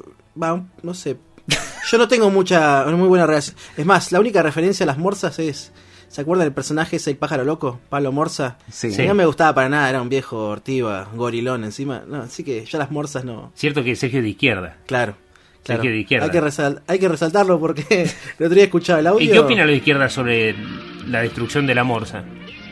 va, 0.40 0.62
no 0.84 0.94
sé. 0.94 1.16
Yo 1.90 1.98
no 1.98 2.06
tengo 2.06 2.30
mucha. 2.30 2.84
muy 2.86 3.08
buena 3.08 3.26
relación. 3.26 3.56
Es 3.76 3.84
más, 3.84 4.12
la 4.12 4.20
única 4.20 4.44
referencia 4.44 4.84
a 4.84 4.86
las 4.86 4.98
morsas 4.98 5.40
es. 5.40 5.72
¿Se 6.08 6.22
acuerdan 6.22 6.46
del 6.46 6.54
personaje 6.54 6.96
ese, 6.96 7.10
el 7.10 7.16
pájaro 7.16 7.44
loco? 7.44 7.78
Pablo 7.90 8.12
Morsa. 8.12 8.58
Sí. 8.70 8.90
Sí. 8.92 9.06
No 9.06 9.14
me 9.14 9.26
gustaba 9.26 9.54
para 9.54 9.68
nada, 9.68 9.88
era 9.90 10.00
un 10.02 10.08
viejo 10.08 10.48
ortiva, 10.48 11.08
gorilón 11.14 11.64
encima. 11.64 12.02
No, 12.08 12.22
así 12.22 12.42
que 12.44 12.64
ya 12.64 12.78
las 12.78 12.90
morsas 12.90 13.24
no. 13.24 13.52
Cierto 13.54 13.84
que 13.84 13.94
Sergio 13.94 14.18
es 14.20 14.24
de 14.24 14.30
izquierda. 14.30 14.76
Claro. 14.86 15.14
claro. 15.64 15.82
Sergio 15.82 15.90
de 15.90 15.98
izquierda. 15.98 16.24
Hay 16.26 16.30
que, 16.32 16.40
resal- 16.42 16.80
hay 16.86 16.98
que 16.98 17.08
resaltarlo 17.08 17.60
porque 17.60 17.84
el 18.38 18.46
otro 18.46 18.54
día 18.54 18.64
escuchaba 18.64 19.00
el 19.00 19.06
audio. 19.06 19.26
¿Y 19.28 19.30
qué 19.30 19.38
opina 19.38 19.64
la 19.66 19.72
izquierda 19.72 20.08
sobre 20.08 20.54
la 21.06 21.20
destrucción 21.20 21.66
de 21.66 21.74
la 21.74 21.84
morsa? 21.84 22.24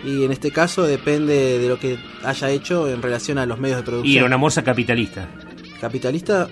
Y 0.04 0.24
en 0.24 0.32
este 0.32 0.50
caso 0.50 0.84
depende 0.84 1.58
de 1.58 1.68
lo 1.68 1.78
que 1.78 1.98
haya 2.24 2.50
hecho 2.50 2.88
en 2.88 3.02
relación 3.02 3.38
a 3.38 3.44
los 3.46 3.58
medios 3.58 3.78
de 3.78 3.82
producción. 3.84 4.12
Y 4.14 4.16
era 4.16 4.26
una 4.26 4.36
morsa 4.38 4.62
capitalista. 4.62 5.28
Capitalista. 5.80 6.48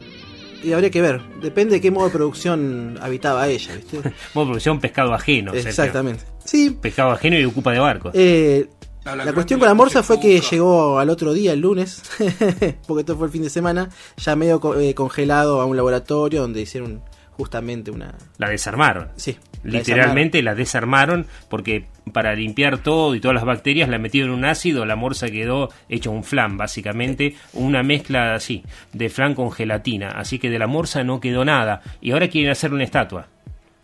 Y 0.64 0.72
habría 0.72 0.90
que 0.90 1.02
ver. 1.02 1.20
Depende 1.42 1.74
de 1.74 1.80
qué 1.80 1.90
modo 1.90 2.06
de 2.06 2.12
producción 2.12 2.98
habitaba 3.00 3.46
ella, 3.48 3.74
¿viste? 3.76 3.98
Modo 4.34 4.46
producción 4.46 4.80
pescado 4.80 5.12
ajeno. 5.14 5.52
Sergio. 5.52 5.68
Exactamente. 5.70 6.24
Sí, 6.44 6.70
Pescado 6.80 7.10
ajeno 7.12 7.38
y 7.38 7.44
ocupa 7.44 7.72
de 7.72 7.78
barcos. 7.80 8.12
Eh, 8.14 8.68
la 9.04 9.32
cuestión 9.34 9.60
con 9.60 9.68
la 9.68 9.74
morsa 9.74 10.02
fue 10.02 10.18
que 10.18 10.40
llegó 10.40 10.98
al 10.98 11.10
otro 11.10 11.34
día, 11.34 11.52
el 11.52 11.60
lunes, 11.60 12.02
porque 12.86 13.00
esto 13.00 13.16
fue 13.18 13.26
el 13.26 13.32
fin 13.32 13.42
de 13.42 13.50
semana, 13.50 13.90
ya 14.16 14.34
medio 14.34 14.60
co- 14.60 14.78
eh, 14.80 14.94
congelado 14.94 15.60
a 15.60 15.66
un 15.66 15.76
laboratorio 15.76 16.40
donde 16.40 16.62
hicieron 16.62 17.02
justamente 17.36 17.90
una... 17.90 18.14
La 18.38 18.48
desarmaron. 18.48 19.08
Sí. 19.16 19.36
la 19.62 19.78
Literalmente 19.78 20.42
la 20.42 20.54
desarmaron 20.54 21.26
porque 21.48 21.86
para 22.12 22.34
limpiar 22.34 22.78
todo 22.78 23.14
y 23.14 23.20
todas 23.20 23.34
las 23.34 23.44
bacterias 23.44 23.88
la 23.88 23.98
metieron 23.98 24.32
en 24.32 24.38
un 24.38 24.44
ácido, 24.44 24.84
la 24.84 24.96
morsa 24.96 25.28
quedó 25.28 25.70
hecha 25.88 26.10
un 26.10 26.24
flan, 26.24 26.56
básicamente, 26.56 27.36
una 27.52 27.82
mezcla 27.82 28.34
así, 28.34 28.62
de 28.92 29.08
flan 29.08 29.34
con 29.34 29.50
gelatina. 29.50 30.10
Así 30.10 30.38
que 30.38 30.50
de 30.50 30.58
la 30.58 30.66
morsa 30.66 31.04
no 31.04 31.20
quedó 31.20 31.44
nada. 31.44 31.82
Y 32.00 32.12
ahora 32.12 32.28
quieren 32.28 32.50
hacer 32.50 32.72
una 32.72 32.84
estatua. 32.84 33.26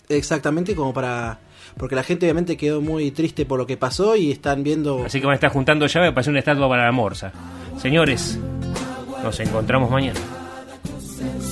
Exactamente, 0.08 0.74
como 0.74 0.92
para... 0.92 1.38
Porque 1.76 1.94
la 1.94 2.02
gente 2.02 2.26
obviamente 2.26 2.56
quedó 2.56 2.80
muy 2.80 3.12
triste 3.12 3.46
por 3.46 3.58
lo 3.58 3.66
que 3.66 3.76
pasó 3.76 4.16
y 4.16 4.30
están 4.30 4.62
viendo... 4.62 5.04
Así 5.04 5.20
que 5.20 5.26
van 5.26 5.32
a 5.32 5.36
estar 5.36 5.50
juntando 5.50 5.86
llaves 5.86 6.10
para 6.10 6.20
hacer 6.20 6.30
una 6.30 6.40
estatua 6.40 6.68
para 6.68 6.84
la 6.84 6.92
morsa. 6.92 7.32
Señores, 7.78 8.38
nos 9.22 9.38
encontramos 9.40 9.90
mañana. 9.90 10.18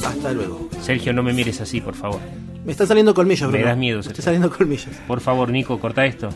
Hasta 0.04 0.32
luego. 0.32 0.67
Sergio, 0.82 1.12
no 1.12 1.22
me 1.22 1.32
mires 1.32 1.60
así, 1.60 1.80
por 1.80 1.94
favor. 1.94 2.20
Me 2.64 2.72
están 2.72 2.86
saliendo 2.86 3.14
colmillos, 3.14 3.42
Me 3.50 3.58
Bruno. 3.58 3.66
das 3.66 3.76
miedo, 3.78 3.96
Me 3.98 4.02
Sergio. 4.02 4.18
están 4.20 4.24
saliendo 4.34 4.50
colmillos. 4.56 4.94
Por 5.06 5.20
favor, 5.20 5.50
Nico, 5.50 5.78
corta 5.78 6.04
esto. 6.06 6.28